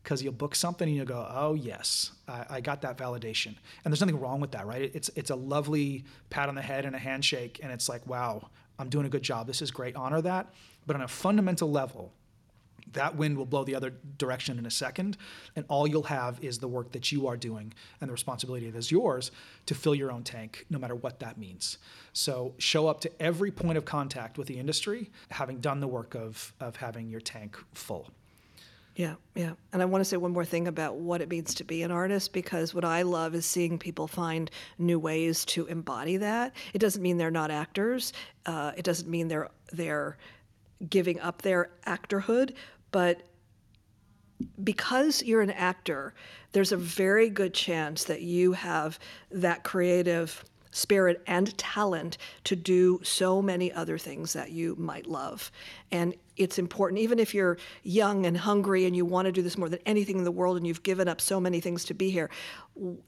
[0.03, 3.57] because you'll book something and you'll go, oh yes, I, I got that validation.
[3.85, 4.91] And there's nothing wrong with that, right?
[4.95, 8.49] It's it's a lovely pat on the head and a handshake, and it's like, wow,
[8.79, 9.47] I'm doing a good job.
[9.47, 9.97] This is great.
[9.97, 10.53] Honor that.
[10.87, 12.13] But on a fundamental level,
[12.93, 15.17] that wind will blow the other direction in a second
[15.55, 18.79] and all you'll have is the work that you are doing and the responsibility that
[18.79, 19.31] is yours
[19.67, 21.79] to fill your own tank no matter what that means
[22.13, 26.15] so show up to every point of contact with the industry having done the work
[26.15, 28.09] of, of having your tank full
[28.97, 29.53] yeah, yeah.
[29.75, 31.91] And I want to say one more thing about what it means to be an
[31.91, 36.57] artist because what I love is seeing people find new ways to embody that.
[36.73, 38.15] It doesn't mean they're not actors.
[38.47, 40.17] Uh, it doesn't mean they're they're
[40.89, 42.55] giving up their actorhood,
[42.91, 43.23] but
[44.65, 46.15] because you're an actor,
[46.53, 48.99] there's a very good chance that you have
[49.31, 55.51] that creative spirit and talent to do so many other things that you might love.
[55.91, 59.57] And it's important, even if you're young and hungry and you want to do this
[59.57, 62.11] more than anything in the world and you've given up so many things to be
[62.11, 62.31] here,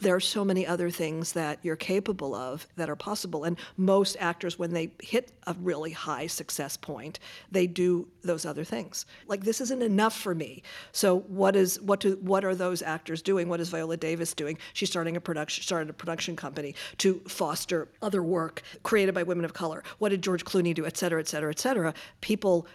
[0.00, 3.44] there are so many other things that you're capable of that are possible.
[3.44, 7.18] And most actors, when they hit a really high success point,
[7.50, 9.04] they do those other things.
[9.26, 10.62] Like this isn't enough for me.
[10.92, 13.48] So what is what do what are those actors doing?
[13.48, 14.58] What is Viola Davis doing?
[14.72, 19.44] She's starting a production started a production company to foster other work created by women
[19.44, 19.82] of color.
[19.98, 20.86] What did George Clooney do?
[20.86, 21.92] Et cetera, et cetera, et cetera.
[22.20, 22.66] People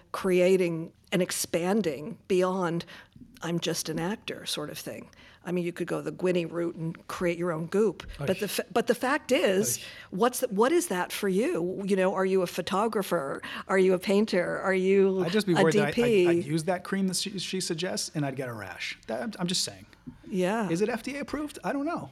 [0.44, 2.84] creating and expanding beyond
[3.42, 5.10] I'm just an actor sort of thing.
[5.46, 8.04] I mean, you could go the Gwinny route and create your own goop.
[8.18, 9.80] But the fa- but the fact is,
[10.12, 11.82] what's the, what is that for you?
[11.86, 13.42] You know, are you a photographer?
[13.68, 14.60] Are you a painter?
[14.62, 17.38] Are you I'd just be a worried that I, I'd use that cream that she,
[17.40, 18.98] she suggests and I'd get a rash.
[19.08, 19.86] That, I'm just saying.
[20.30, 21.60] yeah, Is it FDA approved?
[21.64, 22.10] I don't know.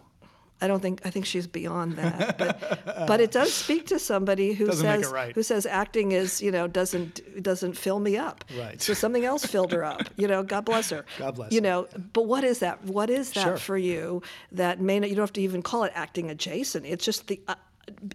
[0.62, 4.54] I don't think I think she's beyond that, but but it does speak to somebody
[4.54, 5.34] who Doesn't says right.
[5.36, 8.46] who says acting is you know doesn't doesn't fill me up.
[8.58, 8.82] Right.
[8.82, 10.02] So something else filled her up.
[10.18, 11.06] You know, God bless her.
[11.18, 11.64] God bless You her.
[11.64, 12.84] know, but what is that?
[12.86, 13.58] What is that Sure.
[13.58, 14.22] for you?
[14.52, 15.10] That may not.
[15.10, 16.86] You don't have to even call it acting adjacent.
[16.86, 17.42] It's just the.
[17.48, 17.56] Uh,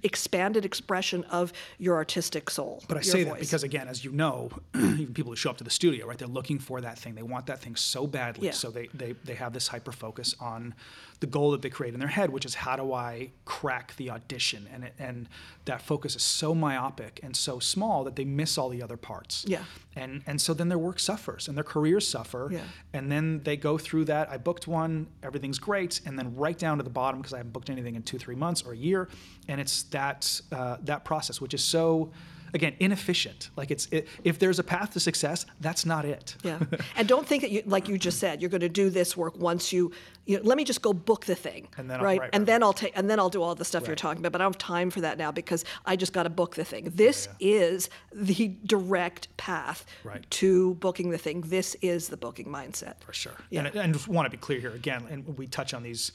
[0.02, 2.82] expanded expression of your artistic soul.
[2.88, 5.64] But I say that because, again, as you know, even people who show up to
[5.64, 7.14] the studio, right, they're looking for that thing.
[7.14, 8.46] They want that thing so badly.
[8.46, 8.52] Yeah.
[8.52, 10.74] So they, they, they have this hyper focus on
[11.20, 14.10] the goal that they create in their head, which is how do I crack the
[14.10, 14.68] audition?
[14.72, 15.28] And, it, and
[15.64, 19.44] that focus is so myopic and so small that they miss all the other parts.
[19.48, 19.64] Yeah.
[19.94, 22.50] And, and so then their work suffers and their careers suffer.
[22.52, 22.60] Yeah.
[22.92, 24.30] And then they go through that.
[24.30, 26.00] I booked one, everything's great.
[26.04, 28.36] And then right down to the bottom, because I haven't booked anything in two, three
[28.36, 29.08] months or a year.
[29.48, 32.12] And it's that, uh, that process, which is so,
[32.56, 33.50] again, inefficient.
[33.56, 36.34] Like it's, it, if there's a path to success, that's not it.
[36.42, 36.58] Yeah,
[36.96, 39.38] and don't think that you, like you just said, you're going to do this work
[39.38, 39.92] once you,
[40.24, 42.18] you know, let me just go book the thing, And then I'll- right?
[42.20, 44.20] right, and right, then I'll take, and then I'll do all the stuff you're talking
[44.20, 44.32] about.
[44.32, 46.64] But I don't have time for that now because I just got to book the
[46.64, 46.90] thing.
[46.94, 50.28] This is the direct path Right.
[50.30, 51.42] to booking the thing.
[51.42, 52.94] This is the booking mindset.
[53.00, 53.36] for sure.
[53.50, 53.66] Yeah.
[53.66, 56.10] And, and just want to be clear here again, and we touch on these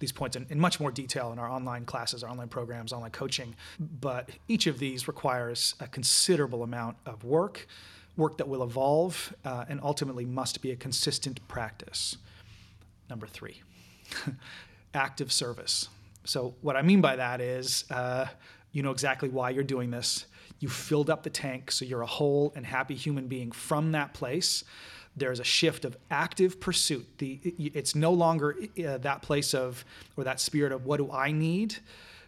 [0.00, 3.12] these points in, in much more detail in our online classes, our online programs, online
[3.12, 3.54] coaching.
[3.78, 7.68] But each of these requires a considerable amount of work,
[8.16, 12.16] work that will evolve, uh, and ultimately must be a consistent practice.
[13.08, 13.62] Number three,
[14.94, 15.88] active service.
[16.24, 18.26] So, what I mean by that is uh,
[18.72, 20.26] you know exactly why you're doing this.
[20.60, 24.12] You filled up the tank, so you're a whole and happy human being from that
[24.12, 24.64] place.
[25.16, 27.06] There's a shift of active pursuit.
[27.18, 29.84] The, it's no longer uh, that place of,
[30.16, 31.76] or that spirit of, what do I need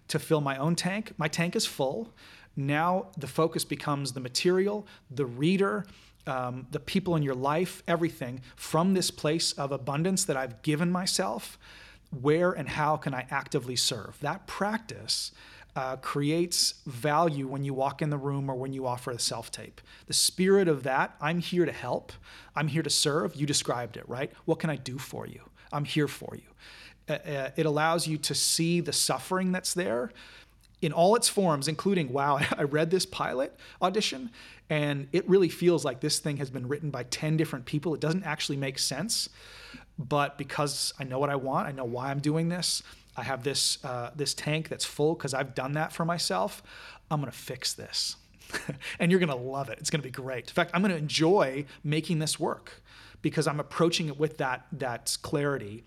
[0.09, 1.12] to fill my own tank?
[1.16, 2.12] My tank is full.
[2.57, 5.87] Now the focus becomes the material, the reader,
[6.27, 10.90] um, the people in your life, everything from this place of abundance that I've given
[10.90, 11.59] myself.
[12.21, 14.18] Where and how can I actively serve?
[14.21, 15.33] That practice
[15.75, 19.51] uh, creates value when you walk in the room or when you offer a self
[19.51, 19.81] tape.
[20.07, 22.13] The spirit of that, I'm here to help,
[22.55, 23.35] I'm here to serve.
[23.35, 24.31] You described it, right?
[24.45, 25.41] What can I do for you?
[25.73, 26.43] I'm here for you.
[27.09, 30.13] Uh, uh, it allows you to see the suffering that's there
[30.83, 34.31] in all its forms, including, wow, I read this pilot audition
[34.69, 37.95] and it really feels like this thing has been written by 10 different people.
[37.95, 39.29] It doesn't actually make sense.
[39.99, 42.83] But because I know what I want, I know why I'm doing this,
[43.16, 46.62] I have this, uh, this tank that's full because I've done that for myself.
[47.11, 48.16] I'm to fix this.
[48.98, 49.79] and you're to love it.
[49.79, 50.48] It's to be great.
[50.48, 52.83] In fact, I'm to enjoy making this work
[53.20, 55.85] because I'm approaching it with that, that clarity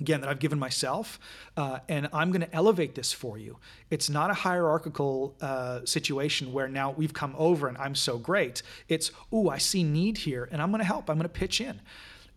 [0.00, 1.20] again that I've given myself,
[1.56, 3.58] uh, and I'm going to elevate this for you.
[3.90, 8.62] It's not a hierarchical uh, situation where now we've come over and I'm so great.
[8.88, 11.08] It's oh I see need here, and I'm going to help.
[11.08, 11.80] I'm going to pitch in.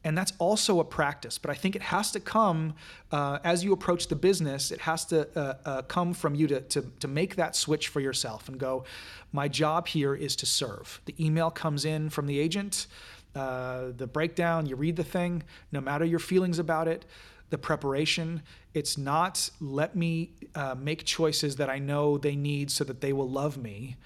[0.07, 2.75] And that's also a practice, but I think it has to come
[3.11, 4.71] uh, as you approach the business.
[4.71, 7.99] It has to uh, uh, come from you to, to, to make that switch for
[7.99, 8.85] yourself and go,
[9.33, 11.01] my job here is to serve.
[11.07, 12.87] The email comes in from the agent,
[13.35, 15.43] uh, the breakdown, you read the thing,
[15.73, 17.03] no matter your feelings about it,
[17.49, 18.43] the preparation.
[18.73, 23.11] It's not let me uh, make choices that I know they need so that they
[23.11, 23.97] will love me.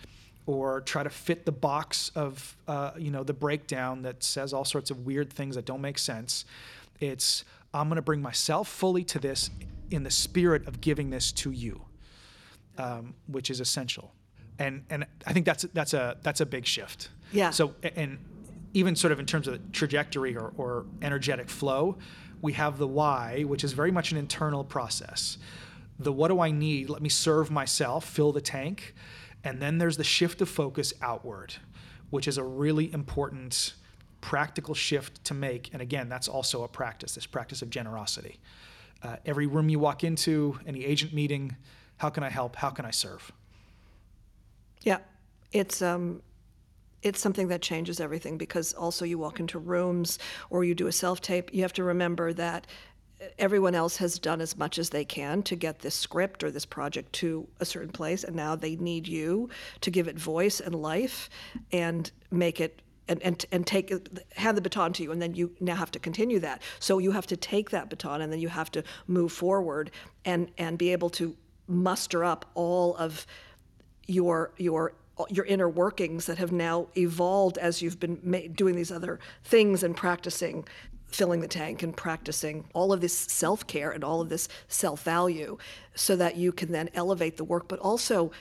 [0.46, 4.66] Or try to fit the box of uh, you know the breakdown that says all
[4.66, 6.46] sorts of weird things that don't make sense.
[7.00, 9.50] It's I'm going to bring myself fully to this
[9.90, 11.82] in the spirit of giving this to you,
[12.78, 14.14] um, which is essential.
[14.60, 17.10] And and I think that's that's a that's a big shift.
[17.32, 17.52] Yeah.
[17.52, 18.18] So and
[18.74, 21.98] even sort of in terms of trajectory or, or energetic flow,
[22.42, 25.38] we have the why, which is very much an internal process.
[26.00, 26.90] The what do I need?
[26.90, 28.96] Let me serve myself, fill the tank.
[29.44, 31.56] And then there's the shift of focus outward,
[32.10, 33.74] which is a really important
[34.22, 35.70] practical shift to make.
[35.74, 38.40] And again, that's also a practice, this practice of generosity.
[39.04, 41.56] Uh, every room you walk into, any agent meeting,
[41.98, 42.56] how can I help?
[42.56, 43.32] How can I serve?
[44.84, 45.00] Yeah,
[45.52, 46.22] it's um,
[47.02, 50.20] it's something that changes everything because also you walk into rooms
[50.50, 51.54] or you do a self tape.
[51.54, 52.68] You have to remember that
[53.38, 56.66] everyone else has done as much as they can to get this script or this
[56.66, 59.50] project to a certain place and now they need you
[59.82, 61.30] to give it voice and life
[61.72, 63.90] and make it and, and, and take
[64.36, 66.62] hand the baton to you and then you now have to continue that.
[66.80, 69.92] So you have to take that baton and then you have to move forward
[70.24, 71.36] and and be able to
[71.68, 73.26] muster up all of
[74.08, 74.94] your your
[75.30, 79.84] your inner workings that have now evolved as you've been ma- doing these other things
[79.84, 80.66] and practicing
[81.12, 85.04] filling the tank and practicing all of this self care and all of this self
[85.04, 85.58] value
[85.96, 88.32] so that you can then elevate the work, but also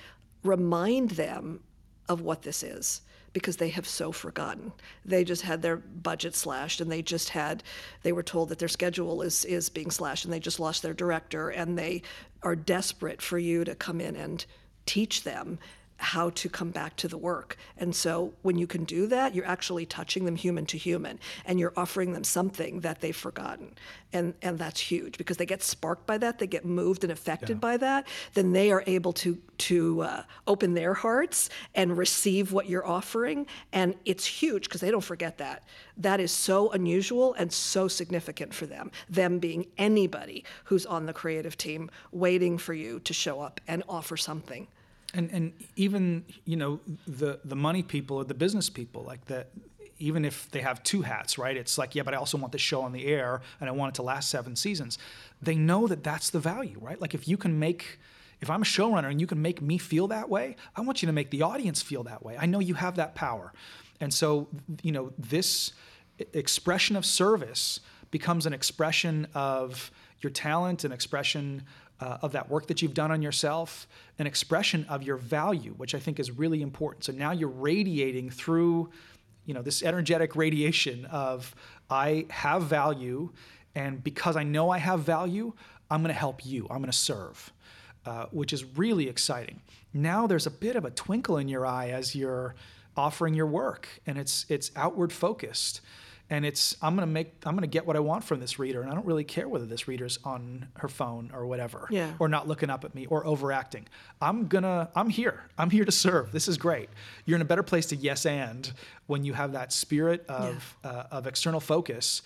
[0.45, 1.61] remind them
[2.09, 3.03] of what this is
[3.33, 4.73] because they have so forgotten.
[5.05, 7.63] They just had their budget slashed and they just had
[8.03, 10.95] they were told that their schedule is is being slashed and they just lost their
[10.95, 12.03] director and they
[12.43, 14.47] are desperate for you to come in and
[14.87, 15.59] teach them
[16.01, 17.57] how to come back to the work.
[17.77, 21.61] And so when you can do that, you're actually touching them human to human and
[21.61, 23.75] you're offering them something that they've forgotten.
[24.13, 27.57] And and that's huge because they get sparked by that, they get moved and affected
[27.57, 27.61] yeah.
[27.61, 32.67] by that, then they are able to to uh, open their hearts and receive what
[32.67, 35.65] you're offering and it's huge because they don't forget that.
[35.99, 38.91] That is so unusual and so significant for them.
[39.09, 43.83] Them being anybody who's on the creative team waiting for you to show up and
[43.87, 44.67] offer something
[45.15, 49.51] and and even you know the the money people or the business people like that
[49.99, 51.57] even if they have two hats right?
[51.57, 53.95] It's like yeah but i also want the show on the air and i want
[53.95, 54.99] it to last seven seasons.
[55.43, 57.01] They know that that's the value right?
[57.01, 57.99] Like if you can make
[58.41, 61.07] if i'm a showrunner and you can make me feel that way i want you
[61.07, 62.37] to make the audience feel that way.
[62.39, 63.53] I know you have that power.
[64.01, 64.49] And so
[64.83, 65.73] you know this
[66.33, 67.81] expression of service
[68.11, 69.91] becomes an expression of
[70.21, 71.63] your talent an expression
[72.01, 73.87] uh, of that work that you've done on yourself,
[74.19, 77.05] an expression of your value, which I think is really important.
[77.05, 78.91] So now you're radiating through,
[79.45, 81.55] you know, this energetic radiation of
[81.91, 83.31] I have value,
[83.75, 85.53] and because I know I have value,
[85.91, 86.67] I'm going to help you.
[86.71, 87.53] I'm going to serve,
[88.07, 89.61] uh, which is really exciting.
[89.93, 92.55] Now there's a bit of a twinkle in your eye as you're
[92.97, 95.81] offering your work, and it's it's outward focused
[96.31, 98.59] and it's i'm going to make i'm going to get what i want from this
[98.59, 102.13] reader and i don't really care whether this reader's on her phone or whatever yeah.
[102.19, 103.87] or not looking up at me or overacting.
[104.21, 105.45] I'm going to i'm here.
[105.59, 106.33] I'm here to serve.
[106.33, 106.89] This is great.
[107.25, 108.73] You're in a better place to yes and
[109.07, 110.91] when you have that spirit of yeah.
[110.91, 112.23] uh, of external focus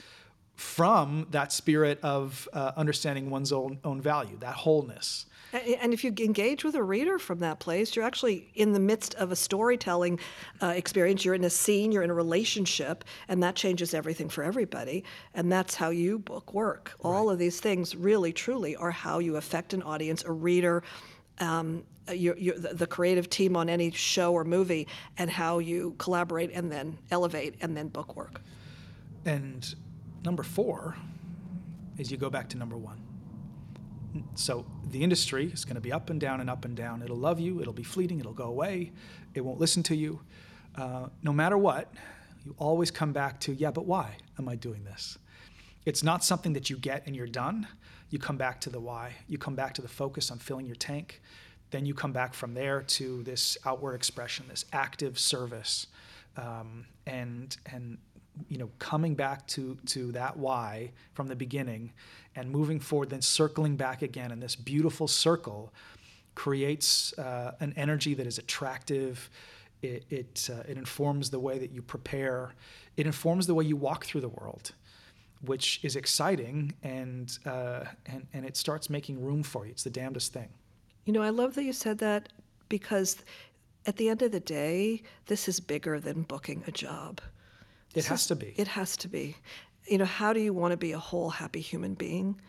[0.56, 6.12] from that spirit of uh, understanding one's own own value that wholeness and if you
[6.18, 10.18] engage with a reader from that place, you're actually in the midst of a storytelling
[10.60, 11.24] uh, experience.
[11.24, 15.04] You're in a scene, you're in a relationship, and that changes everything for everybody.
[15.32, 16.92] And that's how you book work.
[16.98, 17.10] Right.
[17.10, 20.82] All of these things really, truly are how you affect an audience, a reader.
[21.38, 26.50] Um, your, your, the creative team on any show or movie, and how you collaborate
[26.52, 28.42] and then elevate and then book work.
[29.24, 29.74] And
[30.22, 30.96] number four
[31.96, 33.03] is you go back to number one
[34.34, 37.02] so the industry is going to be up and down and up and down.
[37.02, 38.92] It'll love you, it'll be fleeting, it'll go away,
[39.34, 40.20] it won't listen to you.
[40.76, 41.92] Uh, no matter what,
[42.44, 45.18] you always come back to, yeah, but why am I doing this?
[45.86, 47.66] It's not something that you get and you're done.
[48.10, 49.14] You come back to the why.
[49.28, 51.20] You come back to the focus on filling your tank.
[51.70, 55.88] Then you come back from there to this outward expression, this active service,
[56.36, 57.98] um, and and
[58.48, 61.92] you know coming back to to that why from the beginning
[62.36, 64.32] and moving forward, then circling back again.
[64.32, 65.72] And this beautiful circle
[66.34, 69.30] creates uh, an energy that is attractive.
[69.82, 72.54] It, it, uh, it informs the way that you prepare,
[72.96, 74.72] it informs the way you walk through the world.
[75.44, 79.72] Which is exciting, and, uh, and and it starts making room for you.
[79.72, 80.48] It's the damnedest thing.
[81.04, 82.30] You know, I love that you said that
[82.70, 83.18] because
[83.84, 87.20] at the end of the day, this is bigger than booking a job.
[87.94, 88.54] It this has to be.
[88.56, 89.36] It has to be
[89.86, 92.40] you know, how do you want to be a whole, happy human being?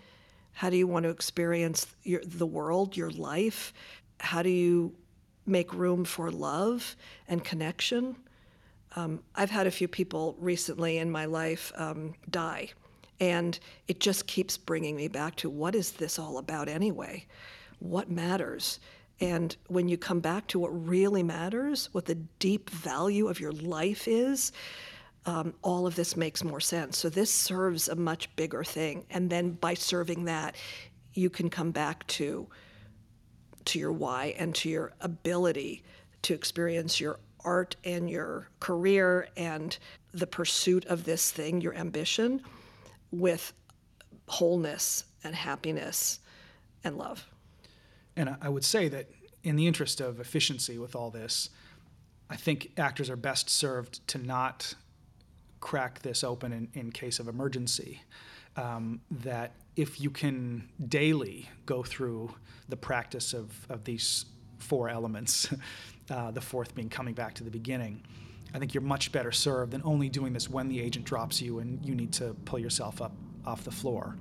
[0.54, 3.74] How do you want to experience your, the world, your life?
[4.22, 4.96] How do you
[5.46, 6.96] make room for love
[7.28, 8.16] and connection.
[8.96, 12.70] Um, I've had a few people recently in my life um, die,
[13.20, 17.26] and it just keeps bringing me back to what is this all about anyway?
[17.80, 18.80] What matters?
[19.20, 23.54] And when you come back to what really matters, what the deep value of your
[23.54, 24.52] life is,
[25.26, 26.98] um, all of this makes more sense.
[26.98, 30.56] So this serves a much bigger thing, and then by serving that,
[31.14, 32.48] you can come back to
[33.66, 35.84] to your why and to your ability
[36.22, 39.78] to experience your art and your career and
[40.14, 42.42] the pursuit of this thing, your ambition,
[43.12, 43.54] with
[44.28, 46.20] wholeness and happiness
[46.84, 47.28] and love.
[48.16, 49.10] And I would say that
[49.44, 51.50] in the interest of efficiency with all this,
[52.30, 54.74] I think actors are best served to not
[55.66, 58.04] crack this open in, in case of emergency.
[58.56, 62.36] Um, that if you can daily go through
[62.70, 64.26] the practice of, of these
[64.60, 65.52] four elements,
[66.12, 68.04] uh, the fourth being coming back to the beginning,
[68.54, 71.58] I think you're much better served than only doing this when the agent drops you
[71.58, 73.14] and you need to pull yourself up
[73.44, 74.16] off the floor.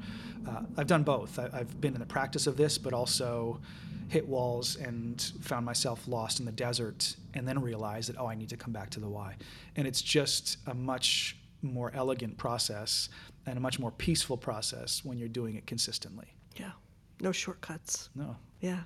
[0.48, 1.38] Uh, I've done both.
[1.38, 3.60] I, have been in the practice of this, but also
[4.08, 8.34] hit walls and found myself lost in the desert and then realized that, oh, I
[8.34, 9.36] need to come back to the why.
[9.76, 13.08] And it's just a much more elegant process
[13.46, 16.34] and a much more peaceful process when you're doing it consistently.
[16.56, 16.72] Yeah.
[17.20, 18.10] No shortcuts.
[18.14, 18.36] No.
[18.60, 18.80] Yeah.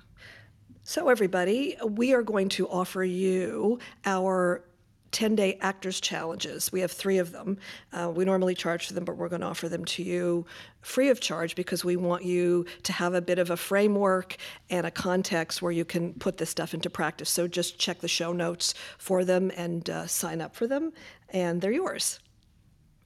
[0.83, 4.63] So, everybody, we are going to offer you our
[5.11, 6.71] 10 day actors challenges.
[6.71, 7.57] We have three of them.
[7.91, 10.45] Uh, we normally charge for them, but we're going to offer them to you
[10.81, 14.37] free of charge because we want you to have a bit of a framework
[14.69, 17.29] and a context where you can put this stuff into practice.
[17.29, 20.93] So just check the show notes for them and uh, sign up for them,
[21.29, 22.19] and they're yours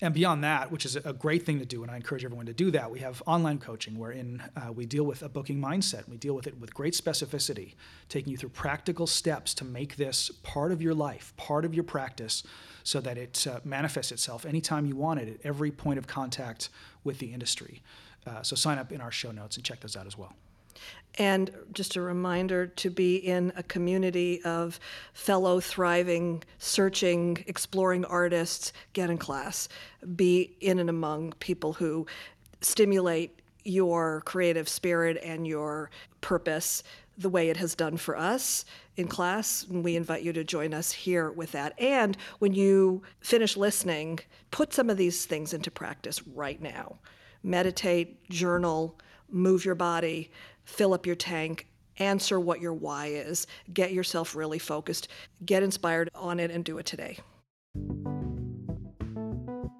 [0.03, 2.53] and beyond that, which is a great thing to do, and I encourage everyone to
[2.53, 6.09] do that, we have online coaching wherein uh, we deal with a booking mindset.
[6.09, 7.75] We deal with it with great specificity,
[8.09, 11.85] taking you through practical steps to make this part of your life, part of your
[11.85, 12.43] practice,
[12.83, 16.67] so that it uh, manifests itself anytime you want it at every point of contact
[17.05, 17.81] with the industry.
[18.27, 20.33] Uh, so sign up in our show notes and check those out as well.
[21.19, 24.79] And just a reminder to be in a community of
[25.13, 29.69] fellow thriving, searching, exploring artists, get in class.
[30.15, 32.07] Be in and among people who
[32.61, 35.91] stimulate your creative spirit and your
[36.21, 36.83] purpose
[37.17, 38.65] the way it has done for us
[38.97, 39.65] in class.
[39.69, 41.79] And we invite you to join us here with that.
[41.79, 44.19] And when you finish listening,
[44.51, 46.97] put some of these things into practice right now.
[47.43, 48.97] Meditate, journal,
[49.29, 50.31] move your body,
[50.65, 55.07] fill up your tank, answer what your why is, get yourself really focused,
[55.45, 57.17] get inspired on it, and do it today.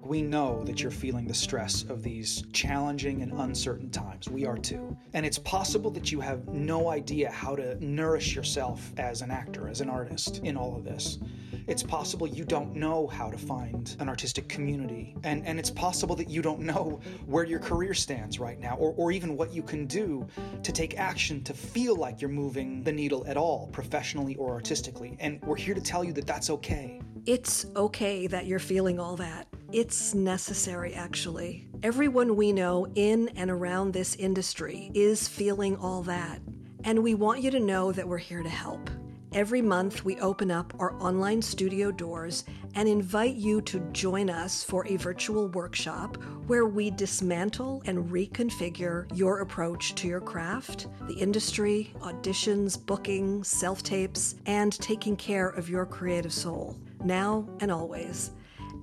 [0.00, 4.28] We know that you're feeling the stress of these challenging and uncertain times.
[4.28, 4.96] We are too.
[5.14, 9.66] And it's possible that you have no idea how to nourish yourself as an actor,
[9.66, 11.18] as an artist in all of this.
[11.66, 15.16] It's possible you don't know how to find an artistic community.
[15.24, 18.92] And, and it's possible that you don't know where your career stands right now, or,
[18.96, 20.26] or even what you can do
[20.62, 25.16] to take action to feel like you're moving the needle at all, professionally or artistically.
[25.20, 27.00] And we're here to tell you that that's okay.
[27.26, 29.48] It's okay that you're feeling all that.
[29.72, 31.68] It's necessary, actually.
[31.82, 36.40] Everyone we know in and around this industry is feeling all that.
[36.84, 38.90] And we want you to know that we're here to help.
[39.34, 42.44] Every month, we open up our online studio doors
[42.76, 46.16] and invite you to join us for a virtual workshop
[46.46, 53.82] where we dismantle and reconfigure your approach to your craft, the industry, auditions, booking, self
[53.82, 58.30] tapes, and taking care of your creative soul, now and always,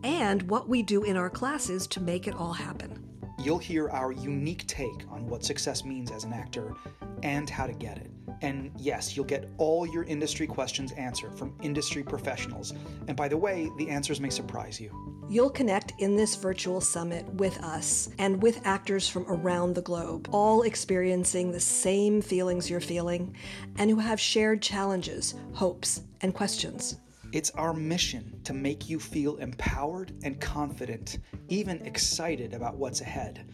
[0.04, 3.11] and what we do in our classes to make it all happen.
[3.44, 6.76] You'll hear our unique take on what success means as an actor
[7.24, 8.12] and how to get it.
[8.44, 12.72] And yes, you'll get all your industry questions answered from industry professionals.
[13.08, 15.26] And by the way, the answers may surprise you.
[15.28, 20.30] You'll connect in this virtual summit with us and with actors from around the globe,
[20.32, 23.36] all experiencing the same feelings you're feeling
[23.78, 26.98] and who have shared challenges, hopes, and questions.
[27.32, 33.46] It's our mission to make you feel empowered and confident, even excited about what's ahead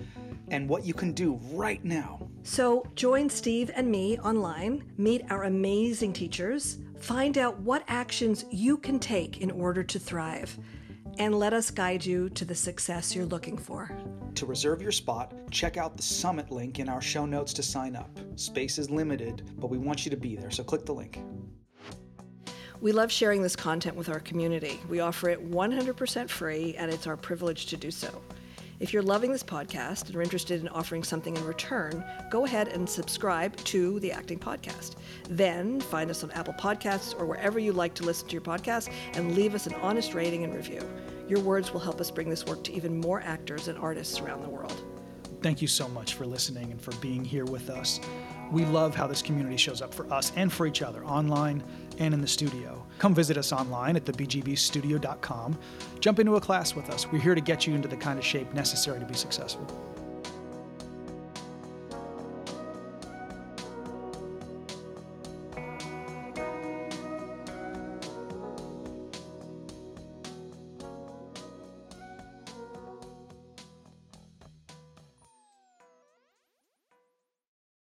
[0.50, 2.28] and what you can do right now.
[2.42, 8.78] So join Steve and me online, meet our amazing teachers, find out what actions you
[8.78, 10.58] can take in order to thrive,
[11.20, 13.92] and let us guide you to the success you're looking for.
[14.36, 17.96] To reserve your spot, check out the summit link in our show notes to sign
[17.96, 18.18] up.
[18.38, 21.20] Space is limited, but we want you to be there, so click the link.
[22.80, 24.80] We love sharing this content with our community.
[24.88, 28.22] We offer it 100% free, and it's our privilege to do so.
[28.80, 32.68] If you're loving this podcast and are interested in offering something in return, go ahead
[32.68, 34.98] and subscribe to the Acting Podcast.
[35.28, 38.92] Then find us on Apple Podcasts or wherever you like to listen to your podcast
[39.16, 40.88] and leave us an honest rating and review.
[41.28, 44.44] Your words will help us bring this work to even more actors and artists around
[44.44, 44.84] the world.
[45.42, 48.00] Thank you so much for listening and for being here with us.
[48.52, 51.64] We love how this community shows up for us and for each other, online
[52.00, 52.86] and in the studio.
[53.00, 55.58] Come visit us online at thebgbstudio.com.
[56.00, 57.12] Jump into a class with us.
[57.12, 59.66] We're here to get you into the kind of shape necessary to be successful.